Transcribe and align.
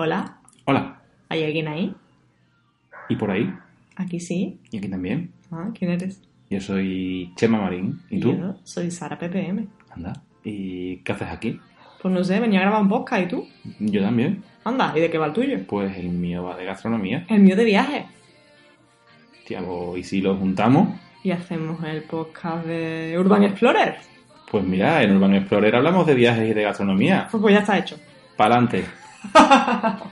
Hola, 0.00 0.38
Hola. 0.64 1.00
¿hay 1.28 1.42
alguien 1.42 1.66
ahí? 1.66 1.92
¿Y 3.08 3.16
por 3.16 3.32
ahí? 3.32 3.52
Aquí 3.96 4.20
sí. 4.20 4.60
¿Y 4.70 4.78
aquí 4.78 4.88
también? 4.88 5.32
Ah, 5.50 5.70
¿Quién 5.76 5.90
eres? 5.90 6.22
Yo 6.48 6.60
soy 6.60 7.32
Chema 7.34 7.60
Marín. 7.60 8.00
¿Y 8.08 8.20
tú? 8.20 8.32
Yo 8.32 8.54
soy 8.62 8.92
Sara 8.92 9.18
PPM. 9.18 9.66
Anda. 9.90 10.12
¿Y 10.44 10.98
qué 10.98 11.10
haces 11.10 11.26
aquí? 11.26 11.60
Pues 12.00 12.14
no 12.14 12.22
sé, 12.22 12.38
venía 12.38 12.60
a 12.60 12.62
grabar 12.62 12.82
un 12.82 12.88
podcast, 12.88 13.22
¿y 13.24 13.26
tú? 13.26 13.48
Yo 13.80 14.00
también. 14.00 14.44
Anda, 14.62 14.92
¿y 14.94 15.00
de 15.00 15.10
qué 15.10 15.18
va 15.18 15.26
el 15.26 15.32
tuyo? 15.32 15.58
Pues 15.66 15.96
el 15.96 16.10
mío 16.10 16.44
va 16.44 16.56
de 16.56 16.64
gastronomía. 16.64 17.26
El 17.28 17.40
mío 17.40 17.56
de 17.56 17.64
viaje. 17.64 18.06
Tía, 19.48 19.62
pues, 19.66 19.98
¿y 19.98 20.04
si 20.04 20.20
lo 20.20 20.36
juntamos? 20.36 20.96
Y 21.24 21.32
hacemos 21.32 21.82
el 21.82 22.02
podcast 22.04 22.64
de 22.64 23.16
Urban 23.18 23.42
Explorer. 23.42 23.96
Pues 24.48 24.62
mira, 24.62 25.02
en 25.02 25.16
Urban 25.16 25.34
Explorer 25.34 25.74
hablamos 25.74 26.06
de 26.06 26.14
viajes 26.14 26.48
y 26.48 26.54
de 26.54 26.62
gastronomía. 26.62 27.26
Pues, 27.32 27.40
pues 27.40 27.52
ya 27.52 27.60
está 27.62 27.76
hecho. 27.76 27.98
¡Pa'lante! 28.36 28.84
ha 29.34 29.42
ha 29.50 29.80
ha 29.82 30.10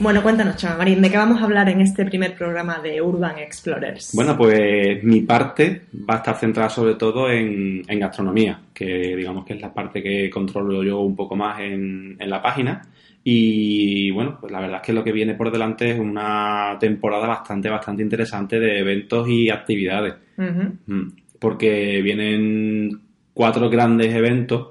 Bueno, 0.00 0.22
cuéntanos, 0.22 0.56
Chama 0.56 0.76
Marín, 0.78 1.02
¿de 1.02 1.10
qué 1.10 1.16
vamos 1.16 1.40
a 1.40 1.44
hablar 1.44 1.68
en 1.68 1.80
este 1.80 2.04
primer 2.04 2.36
programa 2.36 2.78
de 2.78 3.02
Urban 3.02 3.36
Explorers? 3.38 4.12
Bueno, 4.14 4.36
pues 4.36 5.02
mi 5.02 5.22
parte 5.22 5.86
va 6.08 6.14
a 6.14 6.16
estar 6.18 6.36
centrada 6.36 6.70
sobre 6.70 6.94
todo 6.94 7.28
en, 7.28 7.82
en 7.88 7.98
gastronomía, 7.98 8.60
que 8.72 9.16
digamos 9.16 9.44
que 9.44 9.54
es 9.54 9.60
la 9.60 9.74
parte 9.74 10.00
que 10.00 10.30
controlo 10.30 10.84
yo 10.84 11.00
un 11.00 11.16
poco 11.16 11.34
más 11.34 11.60
en, 11.60 12.16
en 12.16 12.30
la 12.30 12.40
página. 12.40 12.82
Y 13.24 14.12
bueno, 14.12 14.38
pues 14.40 14.52
la 14.52 14.60
verdad 14.60 14.76
es 14.76 14.82
que 14.82 14.92
lo 14.92 15.02
que 15.02 15.10
viene 15.10 15.34
por 15.34 15.50
delante 15.50 15.90
es 15.90 15.98
una 15.98 16.76
temporada 16.78 17.26
bastante, 17.26 17.68
bastante 17.68 18.02
interesante 18.02 18.60
de 18.60 18.78
eventos 18.78 19.28
y 19.28 19.50
actividades. 19.50 20.14
Mm, 20.36 21.08
Porque 21.40 22.00
vienen 22.02 23.00
cuatro 23.34 23.68
grandes 23.68 24.14
eventos 24.14 24.68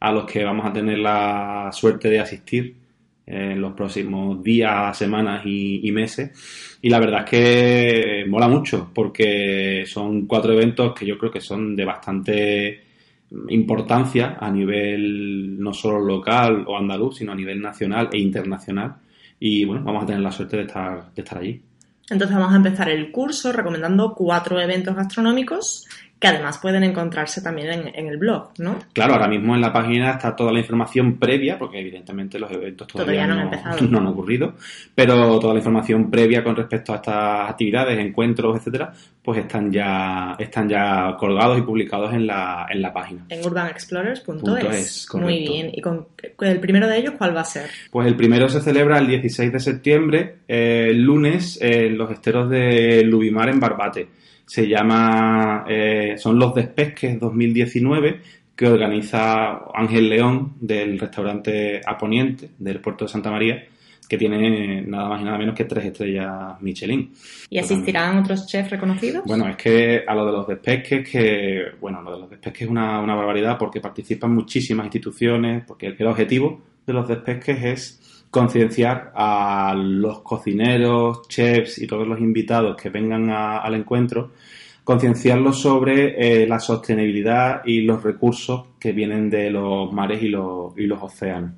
a 0.00 0.10
los 0.10 0.24
que 0.26 0.44
vamos 0.44 0.66
a 0.66 0.72
tener 0.72 0.98
la 0.98 1.70
suerte 1.72 2.10
de 2.10 2.18
asistir 2.18 2.74
en 3.26 3.60
los 3.60 3.72
próximos 3.72 4.42
días, 4.42 4.96
semanas 4.96 5.42
y, 5.44 5.86
y 5.86 5.92
meses. 5.92 6.78
Y 6.82 6.90
la 6.90 7.00
verdad 7.00 7.24
es 7.24 7.30
que 7.30 8.24
mola 8.28 8.48
mucho 8.48 8.90
porque 8.94 9.84
son 9.86 10.26
cuatro 10.26 10.52
eventos 10.52 10.94
que 10.94 11.06
yo 11.06 11.16
creo 11.18 11.30
que 11.30 11.40
son 11.40 11.74
de 11.74 11.84
bastante 11.84 12.84
importancia 13.48 14.36
a 14.38 14.50
nivel 14.50 15.58
no 15.58 15.72
solo 15.72 16.00
local 16.00 16.64
o 16.66 16.76
andaluz, 16.76 17.16
sino 17.16 17.32
a 17.32 17.34
nivel 17.34 17.60
nacional 17.60 18.08
e 18.12 18.18
internacional. 18.18 18.96
Y 19.40 19.64
bueno, 19.64 19.82
vamos 19.84 20.04
a 20.04 20.06
tener 20.06 20.20
la 20.20 20.32
suerte 20.32 20.58
de 20.58 20.62
estar, 20.64 21.12
de 21.12 21.22
estar 21.22 21.38
allí. 21.38 21.62
Entonces 22.10 22.36
vamos 22.36 22.52
a 22.52 22.56
empezar 22.56 22.90
el 22.90 23.10
curso 23.10 23.52
recomendando 23.52 24.14
cuatro 24.14 24.60
eventos 24.60 24.94
gastronómicos 24.94 25.86
que 26.24 26.28
además 26.28 26.56
pueden 26.56 26.82
encontrarse 26.84 27.42
también 27.42 27.70
en, 27.70 27.94
en 27.94 28.08
el 28.08 28.16
blog, 28.16 28.52
¿no? 28.56 28.78
Claro, 28.94 29.12
ahora 29.12 29.28
mismo 29.28 29.54
en 29.54 29.60
la 29.60 29.70
página 29.70 30.12
está 30.12 30.34
toda 30.34 30.52
la 30.52 30.58
información 30.58 31.18
previa, 31.18 31.58
porque 31.58 31.78
evidentemente 31.80 32.38
los 32.38 32.50
eventos 32.50 32.86
todavía, 32.86 33.26
Todavía 33.26 33.34
no 33.34 33.40
han 33.40 33.46
empezado. 33.46 33.86
no 33.90 33.98
han 33.98 34.06
ocurrido, 34.06 34.54
pero 34.94 35.38
toda 35.38 35.52
la 35.52 35.58
información 35.58 36.10
previa 36.10 36.42
con 36.42 36.56
respecto 36.56 36.94
a 36.94 36.96
estas 36.96 37.50
actividades, 37.50 37.98
encuentros, 37.98 38.56
etcétera, 38.56 38.94
pues 39.24 39.38
están 39.38 39.72
ya, 39.72 40.36
están 40.38 40.68
ya 40.68 41.16
colgados 41.18 41.58
y 41.58 41.62
publicados 41.62 42.12
en 42.12 42.26
la, 42.26 42.66
en 42.68 42.82
la 42.82 42.92
página. 42.92 43.24
En 43.30 43.42
urbanexplorers.es. 43.42 45.08
Muy 45.14 45.38
bien. 45.38 45.70
¿Y 45.72 45.80
con 45.80 46.08
el 46.40 46.60
primero 46.60 46.86
de 46.86 46.98
ellos 46.98 47.14
cuál 47.16 47.34
va 47.34 47.40
a 47.40 47.44
ser? 47.44 47.70
Pues 47.90 48.06
el 48.06 48.16
primero 48.16 48.50
se 48.50 48.60
celebra 48.60 48.98
el 48.98 49.06
16 49.06 49.50
de 49.50 49.60
septiembre, 49.60 50.36
eh, 50.46 50.88
el 50.90 51.00
lunes, 51.00 51.58
en 51.62 51.96
los 51.96 52.10
esteros 52.10 52.50
de 52.50 53.02
Lubimar 53.02 53.48
en 53.48 53.58
Barbate. 53.58 54.08
Se 54.44 54.68
llama, 54.68 55.64
eh, 55.70 56.16
son 56.18 56.38
los 56.38 56.54
Despesques 56.54 57.18
2019 57.18 58.20
que 58.54 58.68
organiza 58.68 59.62
Ángel 59.72 60.10
León 60.10 60.52
del 60.60 60.98
restaurante 60.98 61.80
Aponiente 61.84 62.50
del 62.58 62.78
puerto 62.80 63.06
de 63.06 63.10
Santa 63.10 63.30
María, 63.30 63.64
que 64.08 64.18
tiene 64.18 64.82
nada 64.82 65.08
más 65.08 65.20
y 65.20 65.24
nada 65.24 65.38
menos 65.38 65.54
que 65.54 65.64
tres 65.64 65.84
estrellas 65.86 66.60
Michelin. 66.60 67.12
¿Y 67.50 67.58
asistirán 67.58 68.18
otros 68.18 68.46
chefs 68.46 68.70
reconocidos? 68.70 69.24
Bueno, 69.26 69.48
es 69.48 69.56
que 69.56 70.02
a 70.06 70.14
lo 70.14 70.26
de 70.26 70.32
los 70.32 70.46
despesques, 70.46 71.08
que, 71.08 71.62
bueno, 71.80 72.02
lo 72.02 72.12
de 72.14 72.18
los 72.20 72.30
despesques 72.30 72.62
es 72.62 72.68
una, 72.68 73.00
una 73.00 73.14
barbaridad 73.14 73.56
porque 73.58 73.80
participan 73.80 74.34
muchísimas 74.34 74.86
instituciones, 74.86 75.64
porque 75.66 75.86
el, 75.88 75.96
el 75.98 76.06
objetivo 76.06 76.60
de 76.86 76.92
los 76.92 77.08
despesques 77.08 77.62
es 77.64 78.26
concienciar 78.30 79.12
a 79.14 79.74
los 79.76 80.20
cocineros, 80.22 81.28
chefs 81.28 81.78
y 81.80 81.86
todos 81.86 82.06
los 82.06 82.18
invitados 82.20 82.76
que 82.76 82.90
vengan 82.90 83.30
a- 83.30 83.58
al 83.58 83.74
encuentro, 83.74 84.32
concienciarlos 84.82 85.60
sobre 85.60 86.42
eh, 86.42 86.46
la 86.46 86.58
sostenibilidad 86.60 87.62
y 87.64 87.80
los 87.82 88.02
recursos 88.02 88.66
que 88.78 88.92
vienen 88.92 89.30
de 89.30 89.50
los 89.50 89.90
mares 89.92 90.22
y 90.22 90.28
los, 90.28 90.76
y 90.76 90.86
los 90.86 91.02
océanos. 91.02 91.52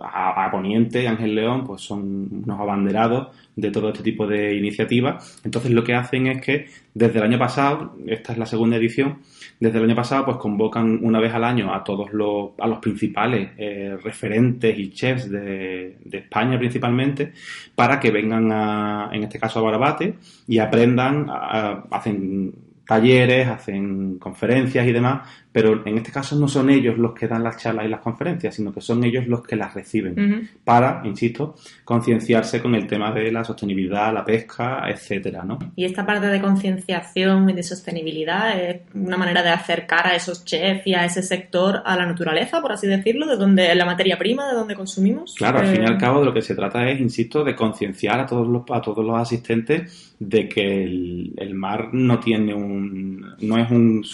A, 0.00 0.44
a 0.44 0.50
Poniente, 0.50 1.06
Ángel 1.08 1.34
León, 1.34 1.64
pues 1.66 1.82
son 1.82 2.28
unos 2.44 2.60
abanderados 2.60 3.28
de 3.56 3.70
todo 3.70 3.88
este 3.90 4.02
tipo 4.02 4.26
de 4.26 4.54
iniciativas. 4.56 5.40
Entonces 5.44 5.70
lo 5.72 5.82
que 5.84 5.94
hacen 5.94 6.26
es 6.28 6.40
que 6.44 6.66
desde 6.94 7.18
el 7.18 7.24
año 7.24 7.38
pasado, 7.38 7.96
esta 8.06 8.32
es 8.32 8.38
la 8.38 8.46
segunda 8.46 8.76
edición, 8.76 9.18
desde 9.60 9.78
el 9.78 9.84
año 9.84 9.96
pasado 9.96 10.24
pues 10.24 10.36
convocan 10.38 11.00
una 11.02 11.20
vez 11.20 11.32
al 11.34 11.44
año 11.44 11.72
a 11.74 11.82
todos 11.82 12.12
los, 12.12 12.50
a 12.58 12.66
los 12.66 12.78
principales 12.78 13.50
eh, 13.58 13.96
referentes 14.02 14.78
y 14.78 14.90
chefs 14.90 15.30
de, 15.30 15.96
España 16.12 16.58
principalmente 16.58 17.32
para 17.74 17.98
que 18.00 18.10
vengan 18.10 18.50
a, 18.52 19.10
en 19.12 19.24
este 19.24 19.38
caso 19.38 19.60
a 19.60 19.62
Barbate 19.70 20.14
y 20.46 20.58
aprendan, 20.58 21.26
a- 21.28 21.84
hacen 21.90 22.52
talleres, 22.86 23.46
hacen 23.48 24.18
conferencias 24.18 24.86
y 24.86 24.92
demás, 24.92 25.28
pero 25.60 25.82
en 25.84 25.96
este 25.98 26.12
caso 26.12 26.36
no 26.36 26.46
son 26.46 26.70
ellos 26.70 26.96
los 26.98 27.12
que 27.14 27.26
dan 27.26 27.42
las 27.42 27.56
charlas 27.56 27.84
y 27.84 27.88
las 27.88 27.98
conferencias, 28.00 28.54
sino 28.54 28.72
que 28.72 28.80
son 28.80 29.02
ellos 29.02 29.26
los 29.26 29.42
que 29.42 29.56
las 29.56 29.74
reciben 29.74 30.48
para, 30.62 31.02
insisto, 31.04 31.56
concienciarse 31.84 32.62
con 32.62 32.76
el 32.76 32.86
tema 32.86 33.10
de 33.10 33.32
la 33.32 33.42
sostenibilidad, 33.42 34.14
la 34.14 34.24
pesca, 34.24 34.84
etcétera, 34.88 35.42
¿no? 35.42 35.58
Y 35.74 35.84
esta 35.84 36.06
parte 36.06 36.28
de 36.28 36.40
concienciación 36.40 37.50
y 37.50 37.54
de 37.54 37.62
sostenibilidad 37.64 38.56
es 38.60 38.82
una 38.94 39.16
manera 39.16 39.42
de 39.42 39.50
acercar 39.50 40.06
a 40.06 40.14
esos 40.14 40.44
chefs 40.44 40.86
y 40.86 40.94
a 40.94 41.04
ese 41.04 41.22
sector 41.22 41.82
a 41.84 41.96
la 41.96 42.06
naturaleza, 42.06 42.60
por 42.62 42.70
así 42.70 42.86
decirlo, 42.86 43.26
de 43.26 43.36
donde 43.36 43.74
la 43.74 43.84
materia 43.84 44.16
prima, 44.16 44.46
de 44.48 44.54
donde 44.54 44.76
consumimos. 44.76 45.34
Claro, 45.36 45.58
al 45.58 45.66
Eh, 45.66 45.72
fin 45.72 45.82
y 45.82 45.86
al 45.86 45.98
cabo 45.98 46.20
de 46.20 46.26
lo 46.26 46.32
que 46.34 46.42
se 46.42 46.54
trata 46.54 46.88
es, 46.88 47.00
insisto, 47.00 47.42
de 47.42 47.56
concienciar 47.56 48.20
a 48.20 48.26
todos 48.26 48.46
los 48.46 48.62
a 48.70 48.80
todos 48.80 49.04
los 49.04 49.18
asistentes 49.18 50.14
de 50.20 50.48
que 50.48 50.84
el, 50.84 51.32
el 51.36 51.54
mar 51.54 51.90
no 51.92 52.18
tiene 52.18 52.52
un 52.54 53.24
no 53.40 53.56
es 53.58 53.70
un 53.70 54.04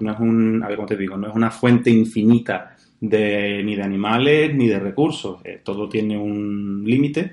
no 0.00 0.12
es 0.12 0.18
un 0.20 0.62
cómo 0.76 0.86
te 0.88 0.96
digo, 0.96 1.16
no 1.16 1.28
es 1.28 1.34
una 1.34 1.50
fuente 1.50 1.90
infinita 1.90 2.70
de 3.00 3.62
ni 3.64 3.74
de 3.76 3.82
animales 3.82 4.54
ni 4.54 4.66
de 4.68 4.78
recursos, 4.78 5.40
Eh, 5.44 5.60
todo 5.62 5.88
tiene 5.88 6.16
un 6.16 6.82
límite 6.86 7.32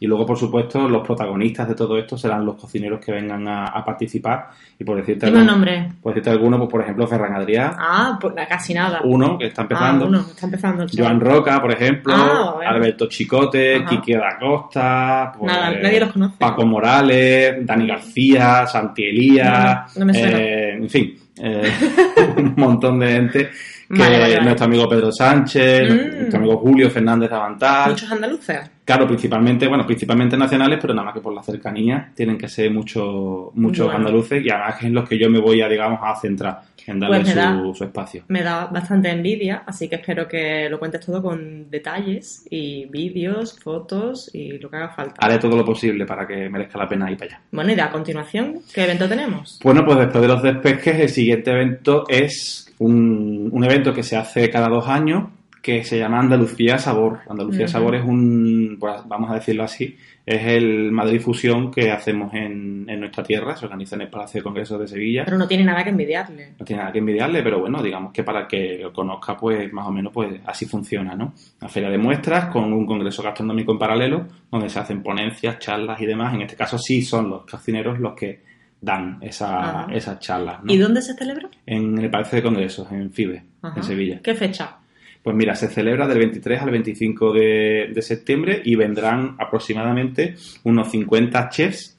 y 0.00 0.06
luego 0.06 0.24
por 0.26 0.36
supuesto 0.36 0.88
los 0.88 1.06
protagonistas 1.06 1.68
de 1.68 1.74
todo 1.76 1.96
esto 1.96 2.16
serán 2.18 2.44
los 2.44 2.56
cocineros 2.56 2.98
que 3.04 3.12
vengan 3.12 3.46
a, 3.46 3.66
a 3.66 3.84
participar 3.84 4.48
y 4.78 4.82
por 4.84 4.96
decirte 4.96 5.26
algún- 5.26 5.46
nombre. 5.46 5.92
por 6.02 6.12
decirte 6.12 6.30
alguno, 6.30 6.56
pues 6.58 6.70
por 6.70 6.80
ejemplo 6.82 7.06
Ferran 7.06 7.34
Adrià, 7.34 7.76
Ah, 7.78 8.18
pues 8.20 8.34
casi 8.48 8.74
nada. 8.74 9.00
uno 9.04 9.38
que 9.38 9.46
está 9.46 9.62
empezando, 9.62 10.06
Ah, 10.06 10.08
uno, 10.08 10.18
está 10.20 10.46
empezando 10.46 10.82
el 10.84 10.88
show. 10.88 11.04
Joan 11.04 11.20
Roca, 11.20 11.60
por 11.60 11.70
ejemplo, 11.72 12.14
Ah, 12.16 12.52
bueno. 12.56 12.70
Alberto 12.70 13.06
Chicote, 13.06 13.76
Ajá. 13.76 13.86
Quique 13.90 14.16
da 14.16 14.38
Costa, 14.40 15.32
pues, 15.38 15.52
Nada, 15.52 15.70
nadie 15.80 16.00
los 16.00 16.12
conoce. 16.12 16.36
Paco 16.38 16.66
Morales, 16.66 17.64
Dani 17.66 17.86
García, 17.86 18.66
Santi 18.66 19.04
Elías, 19.04 19.94
No, 19.96 20.00
no 20.00 20.06
me 20.06 20.14
suena. 20.18 20.38
eh, 20.38 20.61
en 20.82 20.90
fin, 20.90 21.18
eh, 21.36 21.72
un 22.36 22.54
montón 22.56 22.98
de 22.98 23.06
gente 23.06 23.50
Vale, 23.94 24.18
vale, 24.18 24.32
vale. 24.34 24.44
nuestro 24.44 24.64
amigo 24.66 24.88
Pedro 24.88 25.12
Sánchez, 25.12 25.82
Mm. 25.92 26.16
nuestro 26.18 26.38
amigo 26.38 26.56
Julio 26.58 26.90
Fernández 26.90 27.28
de 27.30 27.36
Avantal, 27.36 27.90
Muchos 27.90 28.10
andaluces. 28.10 28.70
claro, 28.84 29.06
principalmente, 29.06 29.68
bueno, 29.68 29.84
principalmente 29.86 30.36
nacionales, 30.36 30.78
pero 30.80 30.94
nada 30.94 31.04
más 31.06 31.14
que 31.14 31.20
por 31.20 31.34
la 31.34 31.42
cercanía 31.42 32.10
tienen 32.14 32.38
que 32.38 32.48
ser 32.48 32.70
muchos 32.70 33.54
muchos 33.54 33.86
Bueno. 33.86 33.98
andaluces 34.00 34.44
y 34.44 34.50
además 34.50 34.76
es 34.78 34.84
en 34.86 34.94
los 34.94 35.08
que 35.08 35.18
yo 35.18 35.28
me 35.28 35.40
voy 35.40 35.60
a, 35.60 35.68
digamos, 35.68 36.00
a 36.02 36.16
centrar 36.18 36.60
en 36.84 36.98
darle 36.98 37.20
Pues 37.20 37.34
da- 37.36 37.52
su, 37.62 37.74
su 37.76 37.84
espacio. 37.84 38.24
Me 38.26 38.42
da 38.42 38.66
bastante 38.66 39.08
envidia, 39.08 39.62
así 39.66 39.88
que 39.88 39.96
espero 39.96 40.26
que 40.26 40.68
lo 40.68 40.80
cuentes 40.80 41.04
todo 41.06 41.22
con 41.22 41.70
detalles 41.70 42.44
y 42.50 42.86
vídeos, 42.86 43.56
fotos 43.62 44.28
y 44.32 44.58
lo 44.58 44.68
que 44.68 44.76
haga 44.78 44.88
falta. 44.88 45.14
Haré 45.24 45.38
todo 45.38 45.56
lo 45.56 45.64
posible 45.64 46.04
para 46.06 46.26
que 46.26 46.48
merezca 46.48 46.78
la 46.78 46.88
pena 46.88 47.08
ir 47.10 47.16
para 47.18 47.34
allá. 47.36 47.40
Bueno, 47.52 47.70
y 47.70 47.74
de 47.76 47.82
a 47.82 47.90
continuación, 47.90 48.60
¿qué 48.74 48.82
evento 48.84 49.08
tenemos? 49.08 49.60
Bueno, 49.62 49.84
pues 49.84 49.98
después 49.98 50.22
de 50.22 50.28
los 50.28 50.42
despesques, 50.42 50.98
el 50.98 51.08
siguiente 51.08 51.52
evento 51.52 52.04
es 52.08 52.66
un, 52.80 53.21
un 53.50 53.64
evento 53.64 53.92
que 53.92 54.02
se 54.02 54.16
hace 54.16 54.50
cada 54.50 54.68
dos 54.68 54.88
años, 54.88 55.28
que 55.62 55.84
se 55.84 55.96
llama 55.96 56.18
Andalucía 56.18 56.76
Sabor. 56.76 57.20
Andalucía. 57.28 57.68
Sabor 57.68 57.94
es 57.94 58.04
un, 58.04 58.76
pues, 58.80 58.96
vamos 59.06 59.30
a 59.30 59.34
decirlo 59.34 59.62
así, 59.62 59.96
es 60.26 60.44
el 60.44 60.90
Madrid 60.90 61.20
Fusión 61.20 61.70
que 61.70 61.92
hacemos 61.92 62.34
en, 62.34 62.84
en 62.88 63.00
nuestra 63.00 63.22
tierra, 63.22 63.56
se 63.56 63.66
organiza 63.66 63.94
en 63.94 64.02
el 64.02 64.10
Palacio 64.10 64.40
de 64.40 64.42
Congresos 64.42 64.80
de 64.80 64.88
Sevilla. 64.88 65.22
Pero 65.24 65.38
no 65.38 65.46
tiene 65.46 65.64
nada 65.64 65.84
que 65.84 65.90
envidiarle. 65.90 66.54
No 66.58 66.66
tiene 66.66 66.82
nada 66.82 66.92
que 66.92 66.98
envidiarle, 66.98 67.42
pero 67.44 67.60
bueno, 67.60 67.80
digamos 67.80 68.12
que 68.12 68.24
para 68.24 68.48
que 68.48 68.78
lo 68.82 68.92
conozca, 68.92 69.36
pues 69.36 69.72
más 69.72 69.86
o 69.86 69.92
menos 69.92 70.12
pues 70.12 70.40
así 70.46 70.66
funciona, 70.66 71.14
¿no? 71.14 71.32
Una 71.60 71.68
feria 71.70 71.90
de 71.90 71.98
muestras 71.98 72.46
con 72.46 72.72
un 72.72 72.84
congreso 72.84 73.22
gastronómico 73.22 73.72
en 73.72 73.78
paralelo, 73.78 74.26
donde 74.50 74.68
se 74.68 74.80
hacen 74.80 75.00
ponencias, 75.00 75.60
charlas 75.60 76.00
y 76.00 76.06
demás. 76.06 76.34
En 76.34 76.42
este 76.42 76.56
caso 76.56 76.76
sí 76.76 77.02
son 77.02 77.30
los 77.30 77.46
cocineros 77.46 78.00
los 78.00 78.14
que 78.14 78.51
dan 78.82 79.18
esa, 79.22 79.82
Ajá. 79.84 79.92
esas 79.94 80.18
charlas, 80.18 80.62
¿no? 80.62 80.70
¿Y 80.72 80.76
dónde 80.76 81.00
se 81.00 81.14
celebra? 81.14 81.48
En 81.64 81.96
el 81.98 82.10
Palacio 82.10 82.36
de 82.36 82.42
Congresos, 82.42 82.90
en 82.92 83.10
FIBE, 83.10 83.42
Ajá. 83.62 83.74
en 83.78 83.82
Sevilla. 83.84 84.20
¿Qué 84.22 84.34
fecha? 84.34 84.76
Pues 85.22 85.36
mira, 85.36 85.54
se 85.54 85.68
celebra 85.68 86.08
del 86.08 86.18
23 86.18 86.60
al 86.62 86.70
25 86.72 87.32
de, 87.32 87.92
de 87.94 88.02
septiembre 88.02 88.60
y 88.64 88.74
vendrán 88.74 89.36
aproximadamente 89.38 90.34
unos 90.64 90.90
50 90.90 91.48
chefs, 91.48 91.96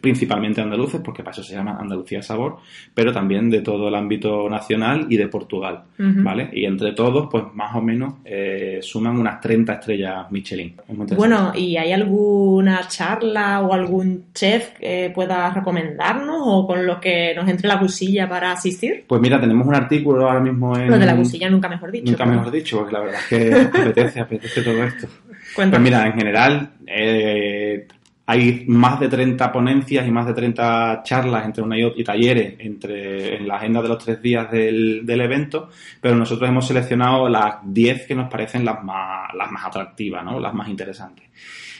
principalmente 0.00 0.60
andaluces, 0.60 1.00
porque 1.04 1.22
para 1.22 1.32
eso 1.32 1.42
se 1.42 1.54
llama 1.54 1.78
Andalucía 1.80 2.22
Sabor, 2.22 2.58
pero 2.94 3.12
también 3.12 3.50
de 3.50 3.60
todo 3.60 3.88
el 3.88 3.94
ámbito 3.94 4.48
nacional 4.48 5.06
y 5.08 5.16
de 5.16 5.28
Portugal. 5.28 5.84
¿vale? 5.98 6.50
Y 6.52 6.64
entre 6.64 6.92
todos, 6.92 7.28
pues 7.30 7.44
más 7.54 7.74
o 7.74 7.80
menos 7.80 8.14
eh, 8.24 8.78
suman 8.82 9.18
unas 9.18 9.40
30 9.40 9.72
estrellas 9.74 10.30
Michelin. 10.30 10.74
Es. 10.88 11.16
Bueno, 11.16 11.52
¿y 11.54 11.76
hay 11.76 11.92
alguna 11.92 12.86
charla 12.88 13.60
o 13.60 13.72
algún 13.72 14.26
chef 14.32 14.78
que 14.78 15.10
pueda 15.14 15.50
recomendarnos 15.50 16.40
o 16.44 16.66
con 16.66 16.86
lo 16.86 17.00
que 17.00 17.34
nos 17.34 17.48
entre 17.48 17.68
la 17.68 17.78
cusilla 17.78 18.28
para 18.28 18.52
asistir? 18.52 19.04
Pues 19.06 19.20
mira, 19.20 19.40
tenemos 19.40 19.66
un 19.66 19.74
artículo 19.74 20.28
ahora 20.28 20.40
mismo 20.40 20.76
en... 20.76 20.88
Lo 20.88 20.98
de 20.98 21.06
la 21.06 21.16
cusilla 21.16 21.48
nunca 21.50 21.68
mejor 21.68 21.90
dicho. 21.90 22.10
Nunca 22.10 22.26
mejor 22.26 22.50
dicho, 22.50 22.78
porque 22.78 22.92
la 22.92 23.00
verdad 23.00 23.20
es 23.20 23.26
que 23.26 23.54
apetece, 23.80 24.20
apetece 24.20 24.62
todo 24.62 24.84
esto. 24.84 25.08
Pues 25.54 25.80
mira, 25.80 26.06
en 26.06 26.12
general 26.12 26.70
eh, 26.86 27.86
hay 28.30 28.64
más 28.66 29.00
de 29.00 29.08
30 29.08 29.50
ponencias 29.50 30.06
y 30.06 30.10
más 30.10 30.26
de 30.26 30.34
30 30.34 31.00
charlas 31.02 31.46
entre 31.46 31.62
una 31.62 31.78
y 31.78 31.82
otra 31.82 31.98
y 31.98 32.04
talleres 32.04 32.54
entre, 32.58 33.36
en 33.36 33.48
la 33.48 33.56
agenda 33.56 33.80
de 33.80 33.88
los 33.88 34.04
tres 34.04 34.20
días 34.20 34.50
del, 34.50 35.00
del 35.06 35.22
evento, 35.22 35.70
pero 35.98 36.14
nosotros 36.14 36.46
hemos 36.46 36.66
seleccionado 36.66 37.26
las 37.26 37.56
10 37.64 38.06
que 38.06 38.14
nos 38.14 38.30
parecen 38.30 38.66
las 38.66 38.84
más, 38.84 39.32
las 39.34 39.50
más 39.50 39.64
atractivas, 39.64 40.22
¿no? 40.22 40.38
las 40.38 40.52
más 40.52 40.68
interesantes. 40.68 41.24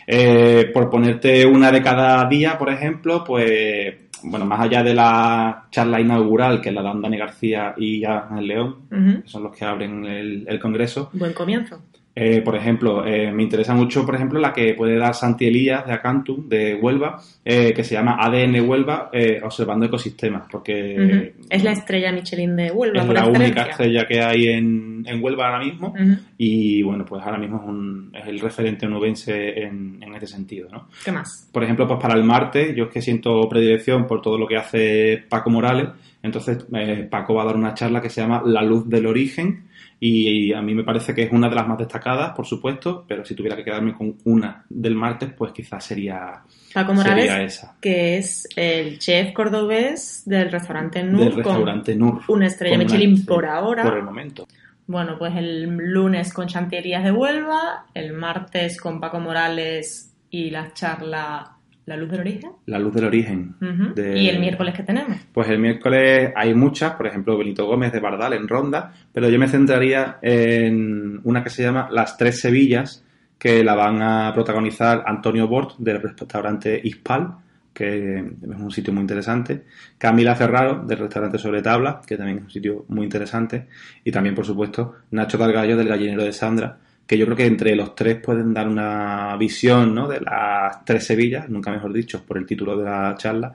Eh, 0.07 0.71
por 0.73 0.89
ponerte 0.89 1.45
una 1.45 1.71
de 1.71 1.83
cada 1.83 2.27
día, 2.27 2.57
por 2.57 2.71
ejemplo, 2.71 3.23
pues, 3.23 4.09
bueno, 4.23 4.47
más 4.47 4.61
allá 4.61 4.83
de 4.83 4.95
la 4.95 5.67
charla 5.71 6.01
inaugural, 6.01 6.63
que 6.63 6.71
es 6.71 6.75
la 6.75 6.81
de 6.83 6.99
Dani 6.99 7.19
García 7.19 7.75
y 7.77 8.03
Ángel 8.07 8.47
León, 8.47 8.77
que 8.89 9.29
son 9.29 9.43
los 9.43 9.55
que 9.55 9.67
abren 9.67 10.03
el, 10.07 10.47
el 10.49 10.59
congreso, 10.59 11.11
Buen 11.13 11.35
comienzo. 11.35 11.83
Eh, 12.21 12.43
por 12.43 12.57
ejemplo, 12.57 13.07
eh, 13.07 13.31
me 13.31 13.45
interesa 13.45 13.75
mucho, 13.75 14.05
por 14.05 14.17
ejemplo, 14.17 14.41
la 14.41 14.53
que 14.53 14.75
puede 14.75 14.99
dar 14.99 15.15
Santi 15.15 15.47
Elías 15.47 15.87
de 15.87 15.93
Acantum, 15.93 16.49
de 16.49 16.75
Huelva, 16.75 17.23
eh, 17.45 17.73
que 17.73 17.85
se 17.85 17.95
llama 17.95 18.17
ADN 18.19 18.69
Huelva, 18.69 19.09
eh, 19.13 19.41
observando 19.41 19.87
ecosistemas, 19.87 20.49
porque. 20.51 21.35
Es 21.49 21.63
la 21.63 21.71
estrella 21.71 22.11
Michelin 22.11 22.57
de 22.57 22.73
Huelva, 22.73 23.03
es 23.03 23.07
por 23.07 23.15
la 23.15 23.21
excelencia. 23.21 23.47
única 23.47 23.71
estrella 23.71 24.07
que 24.09 24.21
hay 24.21 24.49
en, 24.49 25.05
en 25.07 25.23
Huelva 25.23 25.47
ahora 25.47 25.65
mismo. 25.65 25.95
Y 26.41 26.83
bueno, 26.83 27.05
pues 27.05 27.23
ahora 27.25 27.37
mismo 27.37 27.59
es, 27.61 27.69
un- 27.69 28.13
es 28.15 28.27
el 28.29 28.39
referente 28.39 28.87
onubense 28.87 29.61
en, 29.61 30.01
en 30.01 30.15
ese 30.15 30.29
sentido, 30.29 30.69
¿no? 30.71 30.89
¿Qué 31.05 31.11
más? 31.11 31.49
Por 31.53 31.65
ejemplo, 31.65 31.87
pues 31.89 31.99
para 32.01 32.15
el 32.15 32.23
martes, 32.25 32.75
yo 32.77 32.85
es 32.85 32.91
que 32.91 33.03
siento 33.03 33.49
predilección 33.49 34.07
por 34.07 34.23
todo 34.23 34.39
lo 34.39 34.47
que 34.47 34.57
hace 34.57 35.25
Paco 35.29 35.51
Morales. 35.51 35.89
Entonces, 36.23 36.65
eh, 36.75 37.07
Paco 37.11 37.35
va 37.35 37.43
a 37.43 37.47
dar 37.47 37.57
una 37.57 37.75
charla 37.75 38.01
que 38.01 38.09
se 38.11 38.21
llama 38.21 38.43
La 38.45 38.63
luz 38.63 38.89
del 38.89 39.07
origen. 39.07 39.65
Y, 40.01 40.53
a 40.53 40.63
mí 40.63 40.75
me 40.77 40.85
parece 40.85 41.13
que 41.13 41.25
es 41.25 41.33
una 41.33 41.49
de 41.49 41.57
las 41.57 41.67
más 41.67 41.77
destacadas, 41.77 42.31
por 42.37 42.47
supuesto, 42.47 43.05
pero 43.09 43.25
si 43.25 43.35
tuviera 43.35 43.57
que 43.57 43.65
quedarme 43.65 43.95
con 43.95 44.15
una 44.27 44.65
del 44.69 44.95
martes, 44.95 45.33
pues 45.37 45.51
quizás 45.51 45.85
sería, 45.85 46.41
Paco 46.73 46.95
Morales, 46.95 47.25
sería 47.27 47.43
esa. 47.45 47.77
que 47.81 48.17
es 48.19 48.49
el 48.55 49.01
chef 49.01 49.33
cordobés 49.33 50.23
del 50.25 50.53
restaurante 50.53 51.03
Nur, 51.03 51.21
del 51.25 51.33
con 51.33 51.43
restaurante 51.43 51.97
Nur. 51.97 52.21
una 52.29 52.47
estrella 52.47 52.77
Con 52.77 52.87
Michelin 52.87 53.25
por 53.27 53.45
ahora. 53.45 53.83
Por 53.83 53.97
el 53.97 54.05
momento. 54.05 54.47
Bueno, 54.89 55.17
pues 55.19 55.37
el 55.37 55.65
lunes 55.69 56.33
con 56.33 56.49
Chanterías 56.49 57.05
de 57.05 57.13
Huelva, 57.13 57.85
el 57.95 58.13
martes 58.15 58.81
con 58.81 58.99
Paco 59.01 59.21
Morales 59.21 60.13
y 60.31 60.51
la 60.51 60.73
charla 60.73 61.53
La 61.87 61.97
Luz 61.97 62.11
del 62.11 62.21
Origen. 62.21 62.51
La 62.67 62.79
luz 62.79 62.95
del 62.95 63.05
origen. 63.05 63.55
De- 63.95 64.19
Y 64.19 64.29
el 64.29 64.41
miércoles 64.41 64.75
que 64.75 64.83
tenemos. 64.83 65.17
Pues 65.33 65.49
el 65.49 65.59
miércoles 65.59 66.33
hay 66.35 66.55
muchas, 66.55 66.93
por 66.95 67.07
ejemplo, 67.07 67.37
Benito 67.39 67.67
Gómez 67.67 67.93
de 67.93 68.01
Bardal 68.01 68.33
en 68.33 68.49
Ronda, 68.49 68.93
pero 69.13 69.29
yo 69.29 69.39
me 69.39 69.47
centraría 69.49 70.19
en 70.23 71.21
una 71.25 71.43
que 71.45 71.51
se 71.51 71.63
llama 71.63 71.89
Las 71.91 72.17
Tres 72.17 72.41
Sevillas, 72.41 73.05
que 73.39 73.63
la 73.63 73.75
van 73.75 74.03
a 74.03 74.33
protagonizar 74.35 75.05
Antonio 75.07 75.47
Bort 75.49 75.77
del 75.79 76.03
restaurante 76.03 76.81
Ispal, 76.83 77.35
que 77.79 78.19
es 78.19 78.59
un 78.59 78.73
sitio 78.73 78.93
muy 78.93 79.03
interesante, 79.03 79.63
Camila 79.97 80.35
Ferraro 80.35 80.85
del 80.85 80.99
restaurante 80.99 81.39
Sobre 81.39 81.63
Tabla, 81.63 82.01
que 82.05 82.17
también 82.17 82.39
es 82.39 82.45
un 82.45 82.51
sitio 82.51 82.85
muy 82.89 83.05
interesante, 83.05 83.69
y 84.03 84.11
también, 84.11 84.35
por 84.35 84.45
supuesto, 84.45 84.97
Nacho 85.13 85.39
Cargallo 85.39 85.77
del 85.77 85.87
gallinero 85.87 86.25
de 86.25 86.33
Sandra, 86.33 86.77
que 87.07 87.17
yo 87.17 87.25
creo 87.25 87.37
que 87.37 87.47
entre 87.47 87.77
los 87.77 87.95
tres 87.95 88.17
pueden 88.17 88.53
dar 88.53 88.67
una 88.67 89.37
visión 89.37 89.95
¿no? 89.95 90.09
de 90.09 90.21
las 90.21 90.85
tres 90.85 91.05
Sevillas, 91.07 91.49
nunca 91.49 91.71
mejor 91.71 91.93
dicho, 91.93 92.25
por 92.27 92.37
el 92.37 92.47
título 92.47 92.77
de 92.77 92.85
la 92.85 93.15
charla, 93.17 93.55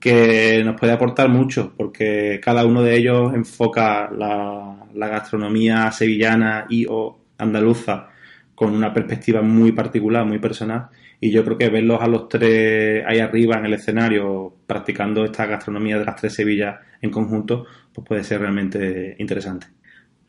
que 0.00 0.60
nos 0.64 0.78
puede 0.78 0.92
aportar 0.92 1.28
mucho, 1.28 1.72
porque 1.76 2.40
cada 2.42 2.66
uno 2.66 2.82
de 2.82 2.96
ellos 2.96 3.32
enfoca 3.32 4.10
la, 4.10 4.76
la 4.92 5.06
gastronomía 5.06 5.92
sevillana 5.92 6.66
y 6.68 6.84
o 6.90 7.16
andaluza 7.38 8.08
con 8.56 8.74
una 8.74 8.92
perspectiva 8.92 9.40
muy 9.40 9.70
particular, 9.70 10.26
muy 10.26 10.40
personal, 10.40 10.88
y 11.24 11.30
yo 11.30 11.44
creo 11.44 11.56
que 11.56 11.68
verlos 11.68 12.02
a 12.02 12.08
los 12.08 12.28
tres 12.28 13.04
ahí 13.06 13.20
arriba 13.20 13.56
en 13.56 13.66
el 13.66 13.74
escenario 13.74 14.56
practicando 14.66 15.24
esta 15.24 15.46
gastronomía 15.46 15.96
de 15.96 16.04
las 16.04 16.16
tres 16.16 16.34
Sevillas 16.34 16.80
en 17.00 17.12
conjunto, 17.12 17.64
pues 17.94 18.04
puede 18.04 18.24
ser 18.24 18.40
realmente 18.40 19.14
interesante. 19.20 19.68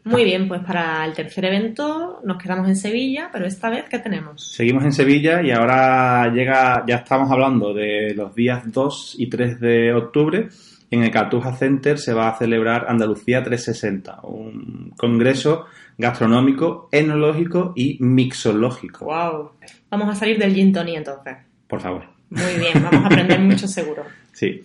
Muy 0.03 0.23
bien, 0.23 0.47
pues 0.47 0.61
para 0.61 1.03
el 1.03 1.13
tercer 1.13 1.45
evento 1.45 2.19
nos 2.23 2.37
quedamos 2.37 2.67
en 2.67 2.75
Sevilla, 2.75 3.29
pero 3.33 3.47
esta 3.47 3.71
vez, 3.71 3.85
¿qué 3.89 3.97
tenemos? 3.97 4.53
Seguimos 4.53 4.83
en 4.83 4.93
Sevilla 4.93 5.41
y 5.41 5.49
ahora 5.49 6.31
llega, 6.31 6.83
ya 6.87 6.97
estamos 6.97 7.31
hablando 7.31 7.73
de 7.73 8.13
los 8.13 8.35
días 8.35 8.71
2 8.71 9.15
y 9.17 9.27
3 9.31 9.59
de 9.59 9.93
octubre. 9.95 10.49
En 10.91 11.01
el 11.01 11.09
Cartuja 11.09 11.53
Center 11.53 11.97
se 11.97 12.13
va 12.13 12.29
a 12.29 12.37
celebrar 12.37 12.85
Andalucía 12.87 13.41
360, 13.41 14.19
un 14.25 14.93
congreso 14.95 15.65
gastronómico, 15.97 16.89
enológico 16.91 17.73
y 17.75 17.97
mixológico. 17.99 19.05
¡Wow! 19.05 19.51
Vamos 19.89 20.09
a 20.09 20.15
salir 20.15 20.37
del 20.37 20.53
gin 20.53 20.71
tonic 20.71 20.97
entonces. 20.97 21.37
Por 21.67 21.81
favor. 21.81 22.05
Muy 22.29 22.55
bien, 22.59 22.83
vamos 22.83 23.03
a 23.03 23.07
aprender 23.07 23.39
mucho 23.41 23.67
seguro. 23.67 24.03
Sí. 24.31 24.61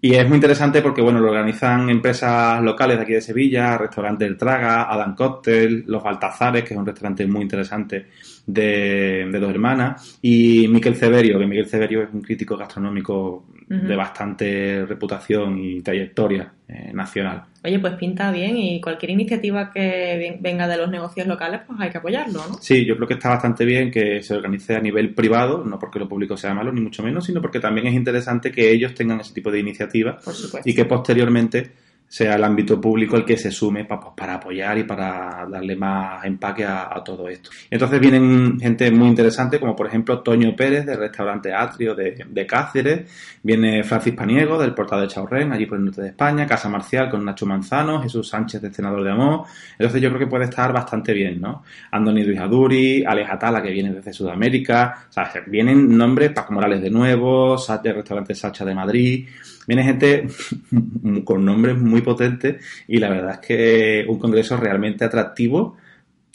Y 0.00 0.14
es 0.14 0.28
muy 0.28 0.36
interesante 0.36 0.80
porque, 0.80 1.02
bueno, 1.02 1.18
lo 1.18 1.28
organizan 1.30 1.90
empresas 1.90 2.62
locales 2.62 2.98
de 2.98 3.02
aquí 3.02 3.14
de 3.14 3.20
Sevilla, 3.20 3.76
Restaurante 3.76 4.24
El 4.24 4.36
Traga, 4.36 4.84
Adam 4.84 5.16
Cocktail, 5.16 5.84
Los 5.88 6.04
Baltazares, 6.04 6.62
que 6.62 6.74
es 6.74 6.78
un 6.78 6.86
restaurante 6.86 7.26
muy 7.26 7.42
interesante 7.42 8.06
de, 8.46 9.28
de 9.28 9.40
dos 9.40 9.50
hermanas, 9.50 10.18
y 10.22 10.68
Miquel 10.68 10.94
Severio, 10.94 11.36
que 11.40 11.46
Miquel 11.46 11.66
Severio 11.66 12.04
es 12.04 12.10
un 12.12 12.22
crítico 12.22 12.56
gastronómico 12.56 13.44
de 13.68 13.96
bastante 13.96 14.86
reputación 14.86 15.58
y 15.58 15.82
trayectoria 15.82 16.50
eh, 16.66 16.90
nacional. 16.94 17.44
Oye, 17.68 17.78
pues 17.80 17.94
pinta 17.94 18.30
bien 18.32 18.56
y 18.56 18.80
cualquier 18.80 19.10
iniciativa 19.10 19.70
que 19.70 19.80
ven- 20.18 20.38
venga 20.40 20.66
de 20.66 20.76
los 20.78 20.90
negocios 20.90 21.26
locales, 21.26 21.60
pues 21.66 21.78
hay 21.80 21.90
que 21.90 21.98
apoyarlo, 21.98 22.40
¿no? 22.48 22.54
Sí, 22.60 22.84
yo 22.86 22.96
creo 22.96 23.06
que 23.06 23.14
está 23.14 23.28
bastante 23.28 23.64
bien 23.64 23.90
que 23.90 24.22
se 24.22 24.34
organice 24.34 24.74
a 24.74 24.80
nivel 24.80 25.14
privado, 25.14 25.62
no 25.64 25.78
porque 25.78 25.98
lo 25.98 26.08
público 26.08 26.36
sea 26.36 26.54
malo, 26.54 26.72
ni 26.72 26.80
mucho 26.80 27.02
menos, 27.02 27.26
sino 27.26 27.40
porque 27.42 27.60
también 27.60 27.86
es 27.86 27.94
interesante 27.94 28.50
que 28.50 28.70
ellos 28.70 28.94
tengan 28.94 29.20
ese 29.20 29.34
tipo 29.34 29.50
de 29.50 29.60
iniciativas 29.60 30.16
y 30.64 30.74
que 30.74 30.84
posteriormente 30.86 31.70
sea 32.08 32.36
el 32.36 32.44
ámbito 32.44 32.80
público 32.80 33.16
el 33.16 33.24
que 33.24 33.36
se 33.36 33.50
sume 33.50 33.84
pa- 33.84 34.00
pues, 34.00 34.14
para 34.16 34.34
apoyar 34.34 34.78
y 34.78 34.84
para 34.84 35.46
darle 35.50 35.76
más 35.76 36.24
empaque 36.24 36.64
a, 36.64 37.02
todo 37.04 37.28
esto. 37.28 37.50
Entonces 37.70 38.00
vienen 38.00 38.58
gente 38.58 38.90
muy 38.90 39.08
interesante, 39.08 39.60
como 39.60 39.76
por 39.76 39.86
ejemplo 39.86 40.20
Toño 40.20 40.56
Pérez 40.56 40.86
del 40.86 40.98
restaurante 40.98 41.52
Atrio 41.52 41.94
de, 41.94 42.24
de 42.28 42.46
Cáceres, 42.46 43.10
viene 43.42 43.84
Francis 43.84 44.14
Paniego 44.14 44.58
del 44.58 44.74
Portal 44.74 45.02
de 45.02 45.08
Chaurren, 45.08 45.52
allí 45.52 45.66
por 45.66 45.78
el 45.78 45.84
norte 45.84 46.02
de 46.02 46.08
España, 46.08 46.46
Casa 46.46 46.68
Marcial 46.68 47.10
con 47.10 47.24
Nacho 47.24 47.46
Manzano, 47.46 48.02
Jesús 48.02 48.28
Sánchez 48.28 48.62
del 48.62 48.74
Senador 48.74 49.04
de 49.04 49.10
Amor. 49.10 49.44
Entonces 49.72 50.00
yo 50.00 50.08
creo 50.08 50.20
que 50.20 50.26
puede 50.26 50.44
estar 50.44 50.72
bastante 50.72 51.12
bien, 51.12 51.40
¿no? 51.40 51.62
Andoni 51.90 52.24
Duijaduri, 52.24 53.04
Alex 53.04 53.30
Atala 53.30 53.62
que 53.62 53.70
viene 53.70 53.92
desde 53.92 54.12
Sudamérica, 54.12 55.06
o 55.08 55.12
sea, 55.12 55.30
vienen 55.46 55.96
nombres, 55.96 56.32
Paco 56.32 56.52
Morales 56.52 56.82
de 56.82 56.90
nuevo, 56.90 57.56
del 57.82 57.94
restaurante 57.94 58.34
Sacha 58.34 58.64
de 58.64 58.74
Madrid, 58.74 59.28
viene 59.68 59.84
gente 59.84 60.26
con 61.24 61.44
nombres 61.44 61.78
muy 61.78 62.00
potentes 62.00 62.64
y 62.88 62.98
la 62.98 63.10
verdad 63.10 63.34
es 63.34 63.46
que 63.46 64.04
un 64.08 64.18
congreso 64.18 64.56
realmente 64.56 65.04
atractivo, 65.04 65.76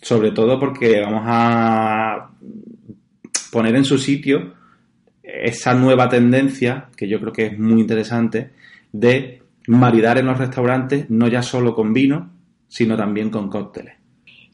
sobre 0.02 0.32
todo 0.32 0.60
porque 0.60 1.02
vamos 1.02 1.24
a 1.26 2.30
poner 3.52 3.76
en 3.76 3.86
su 3.86 3.98
sitio 3.98 4.54
esa 5.24 5.74
nueva 5.74 6.08
tendencia, 6.08 6.90
que 6.96 7.08
yo 7.08 7.20
creo 7.20 7.34
que 7.34 7.46
es 7.48 7.60
muy 7.60 7.82
interesante, 7.82 8.52
de 8.92 9.42
maridar 9.68 10.18
en 10.20 10.28
los 10.28 10.38
restaurantes 10.38 11.10
no 11.10 11.28
ya 11.28 11.42
solo 11.42 11.74
con 11.74 11.92
vino, 11.92 12.30
sino 12.68 12.96
también 12.96 13.30
con 13.30 13.50
cócteles. 13.50 14.03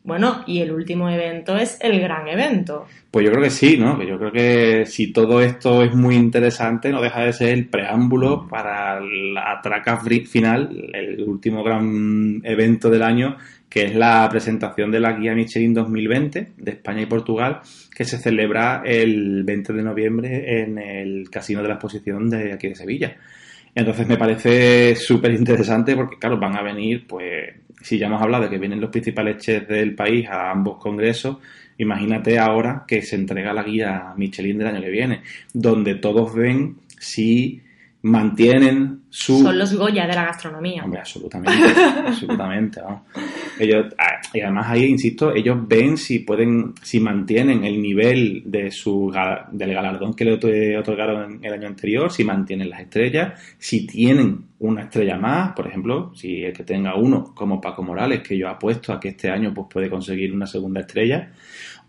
Bueno, 0.10 0.44
y 0.48 0.62
el 0.62 0.72
último 0.72 1.08
evento 1.08 1.56
es 1.56 1.78
el 1.82 2.00
gran 2.00 2.28
evento. 2.28 2.88
Pues 3.12 3.24
yo 3.24 3.32
creo 3.32 3.44
que 3.44 3.52
sí, 3.52 3.78
¿no? 3.78 3.96
Que 4.00 4.08
yo 4.08 4.18
creo 4.18 4.32
que 4.32 4.88
si 4.88 5.14
todo 5.14 5.40
esto 5.40 5.84
es 5.84 5.94
muy 5.94 6.16
interesante, 6.16 6.90
no 6.90 7.00
deja 7.00 7.24
de 7.24 7.32
ser 7.32 7.50
el 7.50 7.68
preámbulo 7.68 8.48
para 8.48 9.00
la 9.02 9.60
traca 9.62 10.00
final, 10.00 10.90
el 10.94 11.22
último 11.22 11.64
gran 11.64 12.42
evento 12.44 12.90
del 12.90 13.04
año, 13.04 13.38
que 13.70 13.84
es 13.84 13.94
la 13.94 14.28
presentación 14.32 14.90
de 14.90 15.00
la 15.00 15.14
guía 15.14 15.36
Michelin 15.36 15.76
2020 15.76 16.54
de 16.58 16.72
España 16.72 17.04
y 17.04 17.06
Portugal, 17.06 17.60
que 17.96 18.04
se 18.04 18.18
celebra 18.18 18.82
el 18.84 19.44
20 19.44 19.74
de 19.74 19.84
noviembre 19.84 20.62
en 20.64 20.80
el 20.80 21.30
Casino 21.30 21.62
de 21.62 21.68
la 21.68 21.76
Exposición 21.76 22.32
de 22.32 22.54
aquí 22.54 22.68
de 22.68 22.76
Sevilla. 22.76 23.16
Entonces 23.76 24.08
me 24.08 24.18
parece 24.18 24.96
súper 24.96 25.34
interesante 25.34 25.96
porque, 25.96 26.18
claro, 26.18 26.40
van 26.40 26.58
a 26.58 26.64
venir, 26.64 27.06
pues, 27.08 27.54
si 27.82 27.98
ya 27.98 28.08
hemos 28.08 28.22
hablado 28.22 28.44
de 28.44 28.50
que 28.50 28.58
vienen 28.58 28.82
los 28.82 28.90
principales 28.90 29.38
chefs 29.38 29.68
del 29.68 29.96
país 29.96 30.28
a 30.28 30.52
ambos 30.52 30.78
congresos, 30.78 31.38
imagínate 31.78 32.38
ahora 32.38 32.84
que 32.88 33.02
se 33.02 33.16
entrega 33.16 33.54
la 33.54 33.64
guía 33.64 34.14
Michelin 34.18 34.58
del 34.58 34.68
año 34.68 34.82
que 34.82 34.90
viene, 34.90 35.22
donde 35.54 35.96
todos 35.96 36.34
ven 36.36 36.78
si 37.00 37.62
mantienen 38.02 39.02
su... 39.10 39.42
Son 39.42 39.58
los 39.58 39.74
Goya 39.76 40.08
de 40.08 40.14
la 40.14 40.26
gastronomía. 40.26 40.84
Hombre, 40.84 41.00
absolutamente, 41.02 41.52
absolutamente, 42.08 42.82
vamos. 42.82 43.02
Ellos, 43.60 43.88
y 44.34 44.40
además 44.40 44.68
ahí, 44.70 44.86
insisto, 44.86 45.34
ellos 45.36 45.58
ven 45.68 45.98
si 45.98 46.20
pueden, 46.20 46.74
si 46.82 47.00
mantienen 47.02 47.66
el 47.66 47.82
nivel 47.82 48.44
de 48.46 48.72
su 48.72 49.12
del 49.52 49.74
galardón 49.74 50.14
que 50.14 50.24
le 50.26 50.40
otor- 50.40 50.80
otorgaron 50.80 51.40
el 51.44 51.54
año 51.54 51.68
anterior, 51.68 52.12
si 52.12 52.24
mantienen 52.24 52.70
las 52.70 52.80
estrellas, 52.82 53.34
si 53.58 53.86
tienen 53.86 54.46
una 54.60 54.84
estrella 54.84 55.18
más, 55.18 55.52
por 55.54 55.68
ejemplo, 55.68 56.14
si 56.16 56.44
el 56.44 56.54
que 56.54 56.64
tenga 56.64 56.96
uno, 56.96 57.34
como 57.36 57.60
Paco 57.60 57.84
Morales, 57.84 58.22
que 58.22 58.38
yo 58.38 58.48
apuesto 58.48 58.94
a 58.94 59.00
que 59.00 59.10
este 59.10 59.30
año 59.30 59.54
pues 59.54 59.68
puede 59.70 59.90
conseguir 59.90 60.34
una 60.34 60.48
segunda 60.48 60.82
estrella, 60.82 61.32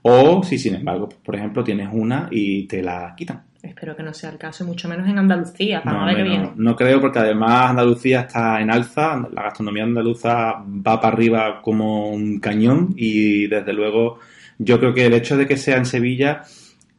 o 0.02 0.42
si 0.42 0.58
sin 0.58 0.74
embargo, 0.74 1.08
pues, 1.08 1.20
por 1.22 1.36
ejemplo, 1.36 1.62
tienes 1.62 1.88
una 1.92 2.28
y 2.32 2.66
te 2.66 2.82
la 2.82 3.14
quitan. 3.16 3.42
Espero 3.62 3.94
que 3.94 4.02
no 4.02 4.14
sea 4.14 4.30
el 4.30 4.38
caso, 4.38 4.64
y 4.64 4.66
mucho 4.66 4.88
menos 4.88 5.06
en 5.06 5.18
Andalucía, 5.18 5.82
para 5.82 5.98
No, 6.00 6.06
ver 6.06 6.22
viene. 6.22 6.38
no, 6.38 6.52
no 6.56 6.76
creo 6.76 6.98
porque 7.00 7.18
además 7.18 7.70
Andalucía 7.70 8.20
está 8.20 8.60
en 8.60 8.70
alza, 8.70 9.16
la 9.32 9.42
gastronomía 9.42 9.84
andaluza 9.84 10.54
va 10.64 11.00
para 11.00 11.08
arriba 11.08 11.60
como 11.62 12.08
un 12.10 12.40
cañón 12.40 12.94
y 12.96 13.46
desde 13.48 13.72
luego 13.74 14.18
yo 14.58 14.78
creo 14.78 14.94
que 14.94 15.06
el 15.06 15.12
hecho 15.14 15.36
de 15.36 15.46
que 15.46 15.58
sea 15.58 15.76
en 15.76 15.84
Sevilla 15.84 16.42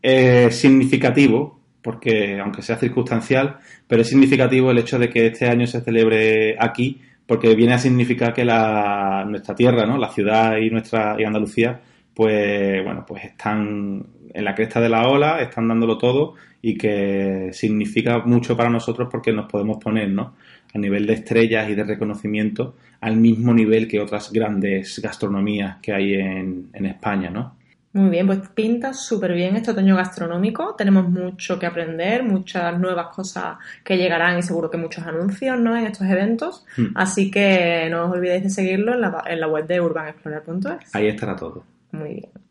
es 0.03 0.55
significativo, 0.55 1.59
porque 1.81 2.39
aunque 2.39 2.61
sea 2.61 2.75
circunstancial, 2.77 3.57
pero 3.87 4.03
es 4.03 4.09
significativo 4.09 4.69
el 4.69 4.77
hecho 4.77 4.99
de 4.99 5.09
que 5.09 5.27
este 5.27 5.47
año 5.47 5.65
se 5.65 5.81
celebre 5.81 6.55
aquí, 6.59 7.01
porque 7.25 7.55
viene 7.55 7.73
a 7.73 7.79
significar 7.79 8.33
que 8.33 8.45
la, 8.45 9.25
nuestra 9.27 9.55
tierra, 9.55 9.85
¿no? 9.87 9.97
la 9.97 10.09
ciudad 10.09 10.57
y 10.57 10.69
nuestra 10.69 11.15
y 11.19 11.23
Andalucía, 11.23 11.79
pues 12.13 12.83
bueno, 12.83 13.03
pues 13.07 13.23
están 13.23 14.05
en 14.33 14.45
la 14.45 14.53
cresta 14.53 14.79
de 14.79 14.89
la 14.89 15.07
ola, 15.07 15.41
están 15.41 15.67
dándolo 15.67 15.97
todo 15.97 16.35
y 16.61 16.77
que 16.77 17.49
significa 17.53 18.19
mucho 18.19 18.55
para 18.55 18.69
nosotros 18.69 19.07
porque 19.11 19.31
nos 19.31 19.49
podemos 19.49 19.77
poner, 19.77 20.09
¿no? 20.09 20.35
A 20.73 20.77
nivel 20.77 21.05
de 21.05 21.13
estrellas 21.13 21.69
y 21.69 21.75
de 21.75 21.83
reconocimiento 21.83 22.75
al 23.01 23.17
mismo 23.17 23.53
nivel 23.53 23.87
que 23.87 23.99
otras 23.99 24.31
grandes 24.31 24.99
gastronomías 24.99 25.77
que 25.81 25.93
hay 25.93 26.13
en, 26.13 26.69
en 26.73 26.85
España, 26.85 27.29
¿no? 27.29 27.55
Muy 27.93 28.09
bien, 28.09 28.25
pues 28.25 28.39
pinta 28.53 28.93
súper 28.93 29.33
bien 29.33 29.57
este 29.57 29.71
otoño 29.71 29.97
gastronómico. 29.97 30.75
Tenemos 30.77 31.09
mucho 31.09 31.59
que 31.59 31.65
aprender, 31.65 32.23
muchas 32.23 32.79
nuevas 32.79 33.07
cosas 33.13 33.57
que 33.83 33.97
llegarán 33.97 34.39
y 34.39 34.43
seguro 34.43 34.69
que 34.69 34.77
muchos 34.77 35.05
anuncios 35.05 35.59
¿no? 35.59 35.75
en 35.75 35.87
estos 35.87 36.07
eventos. 36.07 36.65
Hmm. 36.77 36.93
Así 36.95 37.29
que 37.29 37.89
no 37.89 38.05
os 38.05 38.11
olvidéis 38.11 38.43
de 38.43 38.49
seguirlo 38.49 38.93
en 38.93 39.01
la, 39.01 39.23
en 39.27 39.41
la 39.41 39.47
web 39.47 39.67
de 39.67 39.81
urbanexplorer.es. 39.81 40.95
Ahí 40.95 41.07
estará 41.07 41.35
todo. 41.35 41.65
Muy 41.91 42.13
bien. 42.13 42.50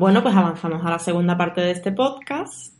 Bueno, 0.00 0.22
pues 0.22 0.34
avanzamos 0.34 0.82
a 0.82 0.88
la 0.88 0.98
segunda 0.98 1.36
parte 1.36 1.60
de 1.60 1.72
este 1.72 1.92
podcast. 1.92 2.74